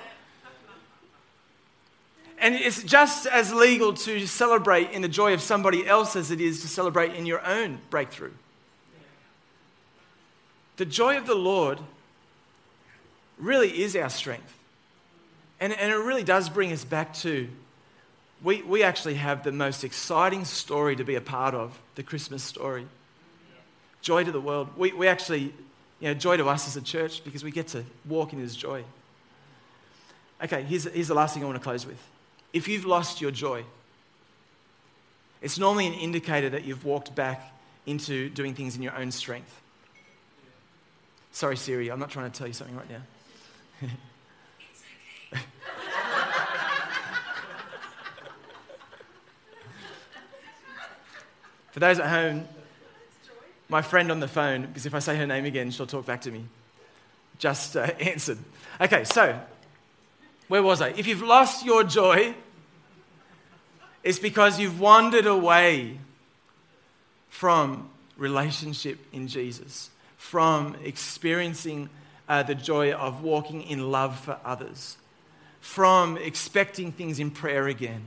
And 2.44 2.56
it's 2.56 2.84
just 2.84 3.26
as 3.26 3.54
legal 3.54 3.94
to 3.94 4.28
celebrate 4.28 4.92
in 4.92 5.02
the 5.02 5.08
joy 5.08 5.34
of 5.34 5.42
somebody 5.42 5.88
else 5.88 6.18
as 6.18 6.30
it 6.30 6.42
is 6.42 6.60
to 6.60 6.68
celebrate 6.68 7.16
in 7.16 7.26
your 7.26 7.42
own 7.48 7.80
breakthrough. 7.90 8.34
The 10.76 10.84
joy 10.84 11.16
of 11.16 11.26
the 11.26 11.36
Lord 11.36 11.80
really 13.38 13.82
is 13.82 13.96
our 13.96 14.10
strength. 14.10 14.60
And, 15.62 15.72
and 15.72 15.90
it 15.90 15.96
really 15.96 16.26
does 16.26 16.50
bring 16.50 16.74
us 16.74 16.84
back 16.84 17.14
to 17.20 17.48
we, 18.44 18.62
we 18.64 18.84
actually 18.84 19.14
have 19.14 19.46
the 19.46 19.54
most 19.54 19.86
exciting 19.86 20.44
story 20.44 20.98
to 20.98 21.06
be 21.06 21.16
a 21.16 21.22
part 21.22 21.56
of 21.56 21.80
the 21.96 22.04
Christmas 22.04 22.44
story. 22.44 22.86
Joy 24.02 24.26
to 24.26 24.34
the 24.34 24.42
world. 24.42 24.68
We, 24.76 24.92
we 24.92 25.08
actually, 25.08 25.54
you 26.02 26.10
know, 26.10 26.14
joy 26.14 26.36
to 26.36 26.50
us 26.50 26.68
as 26.68 26.76
a 26.76 26.82
church 26.82 27.24
because 27.24 27.42
we 27.42 27.52
get 27.52 27.70
to 27.70 27.86
walk 28.04 28.34
in 28.34 28.40
His 28.40 28.54
joy. 28.58 28.84
Okay, 30.44 30.64
here's, 30.64 30.84
here's 30.84 31.08
the 31.08 31.14
last 31.14 31.34
thing 31.34 31.42
I 31.42 31.46
want 31.46 31.58
to 31.58 31.64
close 31.64 31.86
with. 31.86 32.06
If 32.54 32.68
you've 32.68 32.86
lost 32.86 33.20
your 33.20 33.32
joy, 33.32 33.66
it's 35.42 35.58
normally 35.58 35.88
an 35.88 35.94
indicator 35.94 36.50
that 36.52 36.64
you've 36.64 36.86
walked 36.86 37.14
back 37.16 37.52
into 37.86 38.30
doing 38.30 38.54
things 38.54 38.76
in 38.76 38.82
your 38.82 38.96
own 38.96 39.12
strength. 39.12 39.60
Sorry, 41.32 41.58
Siri, 41.58 41.90
I'm 41.92 42.00
not 42.00 42.12
trying 42.12 42.32
to 42.32 42.38
tell 42.38 42.48
you 42.48 42.54
something 42.54 42.78
right 42.78 42.90
now. 42.90 43.02
For 51.72 51.80
those 51.80 51.98
at 51.98 52.08
home, 52.08 52.48
my 53.68 53.82
friend 53.82 54.12
on 54.12 54.20
the 54.20 54.28
phone, 54.28 54.68
because 54.68 54.86
if 54.86 54.94
I 54.94 55.00
say 55.00 55.18
her 55.18 55.26
name 55.26 55.46
again, 55.46 55.72
she'll 55.72 55.88
talk 55.88 56.06
back 56.06 56.22
to 56.22 56.32
me, 56.32 56.46
just 57.40 57.76
uh, 57.76 57.80
answered. 58.00 58.38
Okay, 58.80 59.04
so 59.06 59.40
where 60.54 60.62
was 60.62 60.84
I? 60.84 60.90
If 60.90 61.08
you've 61.08 61.24
lost 61.24 61.66
your 61.66 61.84
joy, 61.84 62.36
it's 64.04 64.20
because 64.20 64.60
you've 64.60 64.80
wandered 64.80 65.26
away 65.26 65.98
from 67.28 67.90
relationship 68.18 69.00
in 69.12 69.28
Jesus, 69.28 69.90
from 70.16 70.76
experiencing 70.84 71.90
uh, 72.30 72.44
the 72.44 72.54
joy 72.54 72.92
of 72.92 73.24
walking 73.24 73.64
in 73.64 73.90
love 73.90 74.20
for 74.20 74.38
others, 74.46 74.98
from 75.60 76.18
expecting 76.18 76.92
things 76.92 77.18
in 77.18 77.32
prayer 77.32 77.68
again. 77.68 78.04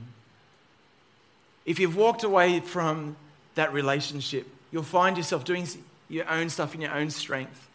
If 1.65 1.79
you've 1.79 1.97
walked 1.97 2.23
away 2.23 2.61
from 2.61 3.17
that 3.55 3.73
relationship, 3.73 4.47
you'll 4.71 4.83
find 4.83 5.17
yourself 5.17 5.43
doing 5.43 5.67
your 6.07 6.29
own 6.29 6.49
stuff 6.49 6.73
in 6.73 6.79
your 6.79 6.93
own 6.93 7.09
strength. 7.09 7.67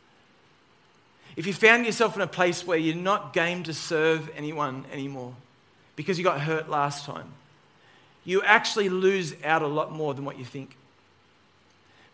If 1.36 1.46
you 1.46 1.52
found 1.52 1.86
yourself 1.86 2.14
in 2.14 2.22
a 2.22 2.26
place 2.26 2.66
where 2.66 2.78
you're 2.78 2.94
not 2.94 3.32
game 3.32 3.62
to 3.64 3.72
serve 3.72 4.30
anyone 4.36 4.84
anymore 4.92 5.34
because 5.96 6.18
you 6.18 6.24
got 6.24 6.40
hurt 6.40 6.68
last 6.68 7.04
time, 7.04 7.32
you 8.24 8.42
actually 8.42 8.88
lose 8.88 9.34
out 9.44 9.62
a 9.62 9.66
lot 9.66 9.92
more 9.92 10.14
than 10.14 10.24
what 10.24 10.38
you 10.38 10.44
think. 10.44 10.76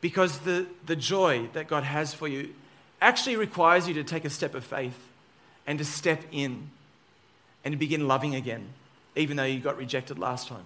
Because 0.01 0.39
the, 0.41 0.67
the 0.87 0.97
joy 0.97 1.49
that 1.53 1.67
God 1.67 1.83
has 1.83 2.15
for 2.15 2.29
you 2.29 2.55
actually 3.01 3.37
requires 3.37 3.89
you 3.89 3.95
to 3.95 4.05
take 4.05 4.25
a 4.25 4.31
step 4.31 4.55
of 4.55 4.65
faith 4.65 4.99
and 5.67 5.79
to 5.79 5.85
step 5.85 6.23
in 6.31 6.71
and 7.65 7.73
to 7.73 7.79
begin 7.79 8.07
loving 8.07 8.35
again, 8.37 8.69
even 9.17 9.37
though 9.37 9.45
you 9.45 9.59
got 9.59 9.77
rejected 9.77 10.19
last 10.19 10.49
time. 10.49 10.65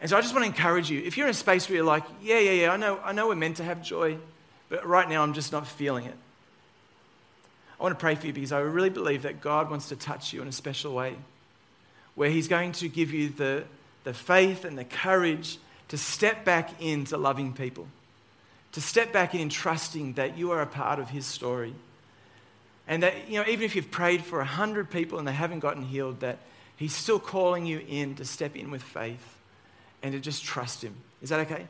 And 0.00 0.08
so 0.08 0.16
I 0.16 0.20
just 0.20 0.32
want 0.32 0.44
to 0.44 0.50
encourage 0.50 0.90
you 0.90 1.02
if 1.04 1.16
you're 1.16 1.26
in 1.26 1.30
a 1.30 1.34
space 1.34 1.68
where 1.68 1.76
you're 1.76 1.84
like, 1.84 2.04
yeah, 2.22 2.38
yeah, 2.38 2.52
yeah, 2.52 2.72
I 2.72 2.76
know, 2.76 2.98
I 3.04 3.12
know 3.12 3.28
we're 3.28 3.34
meant 3.34 3.58
to 3.58 3.64
have 3.64 3.82
joy, 3.82 4.16
but 4.68 4.86
right 4.86 5.08
now 5.08 5.22
I'm 5.22 5.34
just 5.34 5.52
not 5.52 5.66
feeling 5.66 6.06
it. 6.06 6.14
I 7.78 7.82
want 7.82 7.96
to 7.96 8.00
pray 8.00 8.14
for 8.14 8.26
you 8.26 8.32
because 8.32 8.52
I 8.52 8.60
really 8.60 8.90
believe 8.90 9.22
that 9.22 9.40
God 9.40 9.70
wants 9.70 9.88
to 9.88 9.96
touch 9.96 10.32
you 10.32 10.42
in 10.42 10.48
a 10.48 10.52
special 10.52 10.94
way, 10.94 11.16
where 12.14 12.30
He's 12.30 12.48
going 12.48 12.72
to 12.72 12.88
give 12.88 13.12
you 13.12 13.28
the, 13.28 13.64
the 14.04 14.12
faith 14.12 14.64
and 14.64 14.76
the 14.76 14.84
courage 14.84 15.58
to 15.88 15.98
step 15.98 16.44
back 16.44 16.82
into 16.82 17.16
loving 17.16 17.52
people, 17.52 17.86
to 18.72 18.80
step 18.80 19.12
back 19.12 19.34
in 19.34 19.48
trusting 19.48 20.14
that 20.14 20.36
you 20.36 20.50
are 20.50 20.60
a 20.60 20.66
part 20.66 20.98
of 20.98 21.10
His 21.10 21.26
story. 21.26 21.74
And 22.86 23.02
that, 23.02 23.28
you 23.28 23.38
know, 23.38 23.46
even 23.48 23.64
if 23.64 23.76
you've 23.76 23.90
prayed 23.90 24.24
for 24.24 24.40
a 24.40 24.46
hundred 24.46 24.90
people 24.90 25.18
and 25.18 25.28
they 25.28 25.32
haven't 25.32 25.60
gotten 25.60 25.82
healed, 25.82 26.20
that 26.20 26.38
He's 26.76 26.94
still 26.94 27.18
calling 27.18 27.66
you 27.66 27.84
in 27.88 28.14
to 28.16 28.24
step 28.24 28.56
in 28.56 28.70
with 28.70 28.82
faith 28.82 29.36
and 30.02 30.12
to 30.12 30.20
just 30.20 30.44
trust 30.44 30.82
Him. 30.82 30.94
Is 31.22 31.30
that 31.30 31.40
okay? 31.40 31.66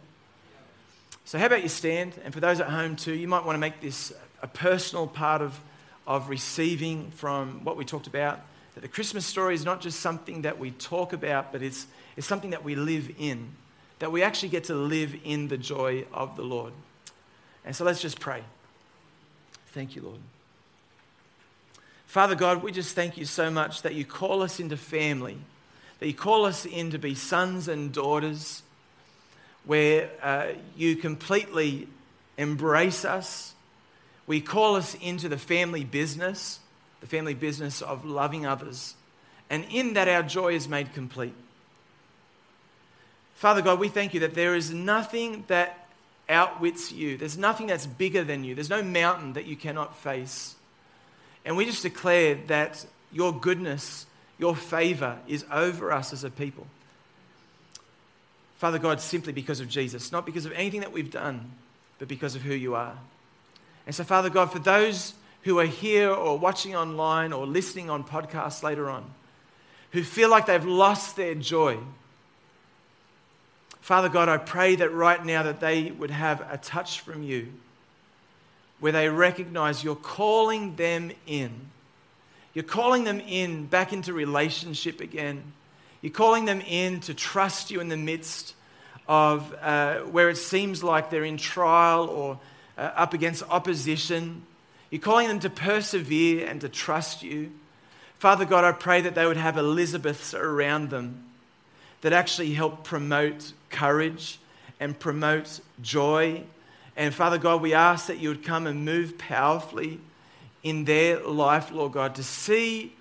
So, 1.25 1.39
how 1.39 1.45
about 1.45 1.63
you 1.63 1.69
stand? 1.69 2.15
And 2.25 2.33
for 2.33 2.41
those 2.41 2.59
at 2.59 2.69
home 2.71 2.97
too, 2.97 3.13
you 3.13 3.29
might 3.29 3.45
want 3.45 3.57
to 3.57 3.61
make 3.61 3.83
this 3.83 4.15
a 4.43 4.47
personal 4.47 5.07
part 5.07 5.43
of, 5.43 5.59
of 6.09 6.29
receiving 6.29 7.13
from 7.13 7.63
what 7.63 7.77
we 7.77 7.85
talked 7.85 8.09
about. 8.09 8.41
That 8.75 8.81
the 8.81 8.89
Christmas 8.89 9.25
story 9.25 9.55
is 9.55 9.65
not 9.65 9.81
just 9.81 10.01
something 10.01 10.43
that 10.43 10.59
we 10.59 10.73
talk 10.73 11.13
about, 11.13 11.53
but 11.53 11.63
it's, 11.63 11.87
it's 12.17 12.27
something 12.27 12.51
that 12.51 12.65
we 12.65 12.75
live 12.75 13.13
in. 13.17 13.51
That 14.01 14.11
we 14.11 14.25
actually 14.25 14.49
get 14.49 14.65
to 14.65 14.75
live 14.75 15.15
in 15.23 15.47
the 15.47 15.59
joy 15.59 16.05
of 16.13 16.35
the 16.35 16.43
Lord. 16.43 16.73
And 17.65 17.77
so 17.77 17.85
let's 17.85 18.03
just 18.03 18.19
pray. 18.19 18.43
Thank 19.69 19.95
you, 19.95 20.03
Lord. 20.03 20.21
Father 22.07 22.35
God, 22.35 22.65
we 22.65 22.73
just 22.73 22.97
thank 22.97 23.17
you 23.17 23.25
so 23.25 23.51
much 23.51 23.83
that 23.83 23.95
you 23.95 24.05
call 24.05 24.43
us 24.43 24.59
into 24.59 24.77
family 24.77 25.39
that 25.99 26.07
you 26.07 26.15
call 26.15 26.45
us 26.45 26.65
in 26.65 26.91
to 26.91 26.99
be 26.99 27.15
sons 27.15 27.69
and 27.69 27.93
daughters, 27.93 28.63
where 29.65 30.11
uh, 30.23 30.49
you 30.77 30.97
completely 30.97 31.89
embrace 32.37 33.05
us. 33.05 33.55
We 34.29 34.41
call 34.41 34.77
us 34.77 34.95
into 34.95 35.29
the 35.29 35.39
family 35.39 35.83
business, 35.83 36.61
the 37.01 37.09
family 37.09 37.35
business 37.35 37.83
of 37.83 38.05
loving 38.05 38.47
others. 38.47 38.95
And 39.51 39.65
in 39.71 39.95
that, 39.95 40.07
our 40.07 40.23
joy 40.23 40.55
is 40.55 40.69
made 40.69 40.95
complete. 40.95 41.35
Father 43.35 43.63
God, 43.63 43.81
we 43.81 43.89
thank 43.89 44.15
you 44.15 44.21
that 44.21 44.35
there 44.35 44.55
is 44.55 44.73
nothing 44.73 45.43
that 45.49 45.89
outwits 46.29 46.93
you. 46.93 47.17
There's 47.17 47.39
nothing 47.39 47.67
that's 47.67 47.87
bigger 47.87 48.23
than 48.23 48.45
you. 48.45 48.55
There's 48.55 48.71
no 48.71 48.83
mountain 48.83 49.33
that 49.33 49.47
you 49.47 49.57
cannot 49.57 49.97
face. 49.97 50.55
And 51.45 51.57
we 51.57 51.65
just 51.65 51.83
declare 51.83 52.37
that 52.47 52.87
your 53.11 53.33
goodness 53.33 54.07
your 54.39 54.55
favor 54.55 55.19
is 55.27 55.45
over 55.53 55.93
us 55.93 56.13
as 56.13 56.25
a 56.25 56.31
people. 56.31 56.67
Father 58.59 58.79
God, 58.79 59.01
simply 59.01 59.33
because 59.33 59.61
of 59.61 59.69
Jesus, 59.69 60.11
not 60.11 60.25
because 60.25 60.47
of 60.47 60.53
anything 60.53 60.81
that 60.81 60.93
we've 60.93 61.11
done, 61.11 61.53
but 61.99 62.09
because 62.09 62.35
of 62.35 62.43
who 62.43 62.55
you 62.55 62.75
are. 62.75 62.97
And 63.89 63.95
so, 63.95 64.05
Father 64.05 64.31
God, 64.31 64.53
for 64.53 64.61
those 64.61 65.15
who 65.43 65.59
are 65.59 65.67
here 65.67 66.13
or 66.13 66.39
watching 66.39 66.77
online 66.77 67.33
or 67.33 67.47
listening 67.47 67.91
on 67.91 68.05
podcasts 68.05 68.63
later 68.63 68.89
on, 68.89 69.05
who 69.91 70.05
feel 70.05 70.29
like 70.29 70.47
they've 70.47 70.65
lost 70.65 71.17
their 71.17 71.35
joy, 71.35 71.79
Father 73.81 74.09
God, 74.09 74.29
I 74.29 74.37
pray 74.37 74.77
that 74.77 74.93
right 74.93 75.25
now 75.25 75.43
that 75.43 75.59
they 75.59 75.91
would 75.91 76.11
have 76.11 76.47
a 76.53 76.59
touch 76.59 77.01
from 77.01 77.25
you 77.25 77.49
where 78.79 78.93
they 78.93 79.09
recognize 79.09 79.83
you're 79.83 79.97
calling 79.97 80.77
them 80.77 81.11
in 81.27 81.51
you're 82.59 82.65
calling 82.65 83.05
them 83.05 83.21
in 83.21 83.67
back 83.67 83.93
into 83.93 84.13
relationship 84.13 85.01
again. 85.01 85.45
You're 86.03 86.13
calling 86.13 86.45
them 86.45 86.61
in 86.61 86.99
to 87.03 87.15
trust 87.15 87.71
you 87.71 87.81
in 87.81 87.89
the 87.89 87.97
midst 87.97 88.55
of 89.07 89.55
uh, 89.63 89.99
where 89.99 90.29
it 90.29 90.39
seems 90.39 90.83
like 90.83 91.09
they're 91.09 91.23
in 91.23 91.37
trial 91.37 92.09
or 92.09 92.41
uh, 92.79 92.93
up 92.97 93.13
against 93.13 93.43
opposition. 93.51 94.43
You're 94.91 95.03
calling 95.03 95.29
them 95.29 95.41
to 95.41 95.51
persevere 95.51 96.47
and 96.47 96.61
to 96.63 96.69
trust 96.71 97.23
you. 97.23 97.53
Father 98.19 98.47
God, 98.47 98.65
I 98.65 98.73
pray 98.73 99.03
that 99.03 99.15
they 99.15 99.27
would 99.27 99.37
have 99.37 99.59
Elizabeths 99.59 100.33
around 100.33 100.89
them 100.91 101.25
that 102.01 102.13
actually 102.13 102.55
help 102.55 102.85
promote 102.85 103.53
courage 103.69 104.39
and 104.81 104.99
promote 104.99 105.61
joy 105.83 106.45
And 106.99 107.15
Father 107.15 107.39
God, 107.39 107.63
we 107.63 107.75
ask 107.75 108.09
that 108.09 108.19
you 108.19 108.29
would 108.29 108.43
come 108.43 108.67
and 108.67 108.85
move 108.85 109.17
powerfully 109.19 110.01
in 110.65 110.85
their 110.85 111.21
life, 111.21 111.71
Lord 111.71 111.93
God, 111.93 112.17
to 112.17 112.25
see 112.25 112.93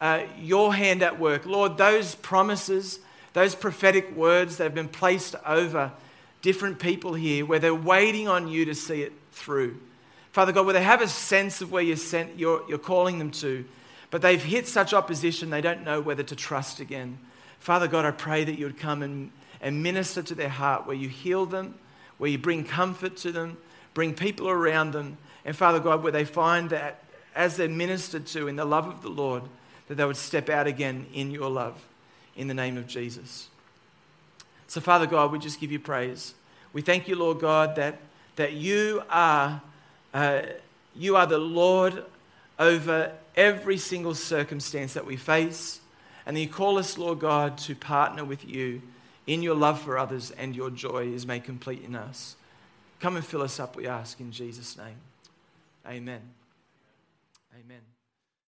uh, 0.00 0.22
your 0.38 0.72
hand 0.72 1.02
at 1.02 1.18
work. 1.18 1.46
Lord, 1.46 1.76
those 1.76 2.14
promises, 2.14 3.00
those 3.32 3.56
prophetic 3.56 4.14
words 4.14 4.56
that 4.56 4.64
have 4.64 4.74
been 4.74 4.88
placed 4.88 5.34
over 5.44 5.90
different 6.42 6.78
people 6.78 7.14
here, 7.14 7.44
where 7.44 7.58
they're 7.58 7.74
waiting 7.74 8.28
on 8.28 8.46
you 8.46 8.64
to 8.66 8.74
see 8.74 9.02
it 9.02 9.12
through. 9.32 9.78
Father 10.32 10.52
God, 10.52 10.64
where 10.64 10.72
they 10.72 10.82
have 10.82 11.02
a 11.02 11.08
sense 11.08 11.60
of 11.60 11.72
where 11.72 11.82
you're, 11.82 11.96
sent, 11.96 12.38
you're, 12.38 12.62
you're 12.68 12.78
calling 12.78 13.18
them 13.18 13.30
to, 13.32 13.64
but 14.10 14.22
they've 14.22 14.42
hit 14.42 14.66
such 14.68 14.92
opposition 14.92 15.50
they 15.50 15.60
don't 15.60 15.84
know 15.84 16.00
whether 16.00 16.22
to 16.22 16.36
trust 16.36 16.80
again. 16.80 17.18
Father 17.58 17.88
God, 17.88 18.04
I 18.04 18.10
pray 18.10 18.44
that 18.44 18.58
you 18.58 18.66
would 18.66 18.78
come 18.78 19.02
and, 19.02 19.30
and 19.60 19.82
minister 19.82 20.22
to 20.22 20.34
their 20.34 20.48
heart, 20.48 20.86
where 20.86 20.96
you 20.96 21.08
heal 21.08 21.46
them, 21.46 21.74
where 22.18 22.30
you 22.30 22.38
bring 22.38 22.64
comfort 22.64 23.16
to 23.18 23.32
them, 23.32 23.56
bring 23.94 24.14
people 24.14 24.48
around 24.48 24.92
them, 24.92 25.16
and 25.44 25.56
Father 25.56 25.80
God, 25.80 26.02
where 26.02 26.12
they 26.12 26.24
find 26.24 26.70
that 26.70 27.02
as 27.34 27.56
they're 27.56 27.68
ministered 27.68 28.26
to 28.26 28.48
in 28.48 28.56
the 28.56 28.64
love 28.64 28.86
of 28.86 29.02
the 29.02 29.08
Lord, 29.08 29.42
that 29.88 29.96
they 29.96 30.04
would 30.04 30.16
step 30.16 30.48
out 30.48 30.66
again 30.66 31.06
in 31.12 31.30
your 31.30 31.50
love 31.50 31.82
in 32.36 32.48
the 32.48 32.54
name 32.54 32.76
of 32.76 32.86
Jesus. 32.86 33.48
So, 34.66 34.80
Father 34.80 35.06
God, 35.06 35.32
we 35.32 35.38
just 35.38 35.60
give 35.60 35.72
you 35.72 35.80
praise. 35.80 36.34
We 36.72 36.82
thank 36.82 37.08
you, 37.08 37.16
Lord 37.16 37.40
God, 37.40 37.76
that, 37.76 37.98
that 38.40 38.54
you, 38.54 39.02
are, 39.10 39.60
uh, 40.14 40.40
you 40.96 41.14
are 41.14 41.26
the 41.26 41.36
Lord 41.36 42.04
over 42.58 43.12
every 43.36 43.76
single 43.76 44.14
circumstance 44.14 44.94
that 44.94 45.04
we 45.04 45.16
face. 45.16 45.80
And 46.24 46.38
you 46.38 46.48
call 46.48 46.78
us, 46.78 46.96
Lord 46.96 47.18
God, 47.18 47.58
to 47.58 47.74
partner 47.74 48.24
with 48.24 48.48
you 48.48 48.80
in 49.26 49.42
your 49.42 49.54
love 49.54 49.82
for 49.82 49.98
others 49.98 50.30
and 50.30 50.56
your 50.56 50.70
joy 50.70 51.08
is 51.08 51.26
made 51.26 51.44
complete 51.44 51.84
in 51.84 51.94
us. 51.94 52.34
Come 52.98 53.16
and 53.16 53.24
fill 53.24 53.42
us 53.42 53.60
up, 53.60 53.76
we 53.76 53.86
ask, 53.86 54.18
in 54.20 54.32
Jesus' 54.32 54.74
name. 54.74 54.96
Amen. 55.86 55.96
Amen. 55.96 56.39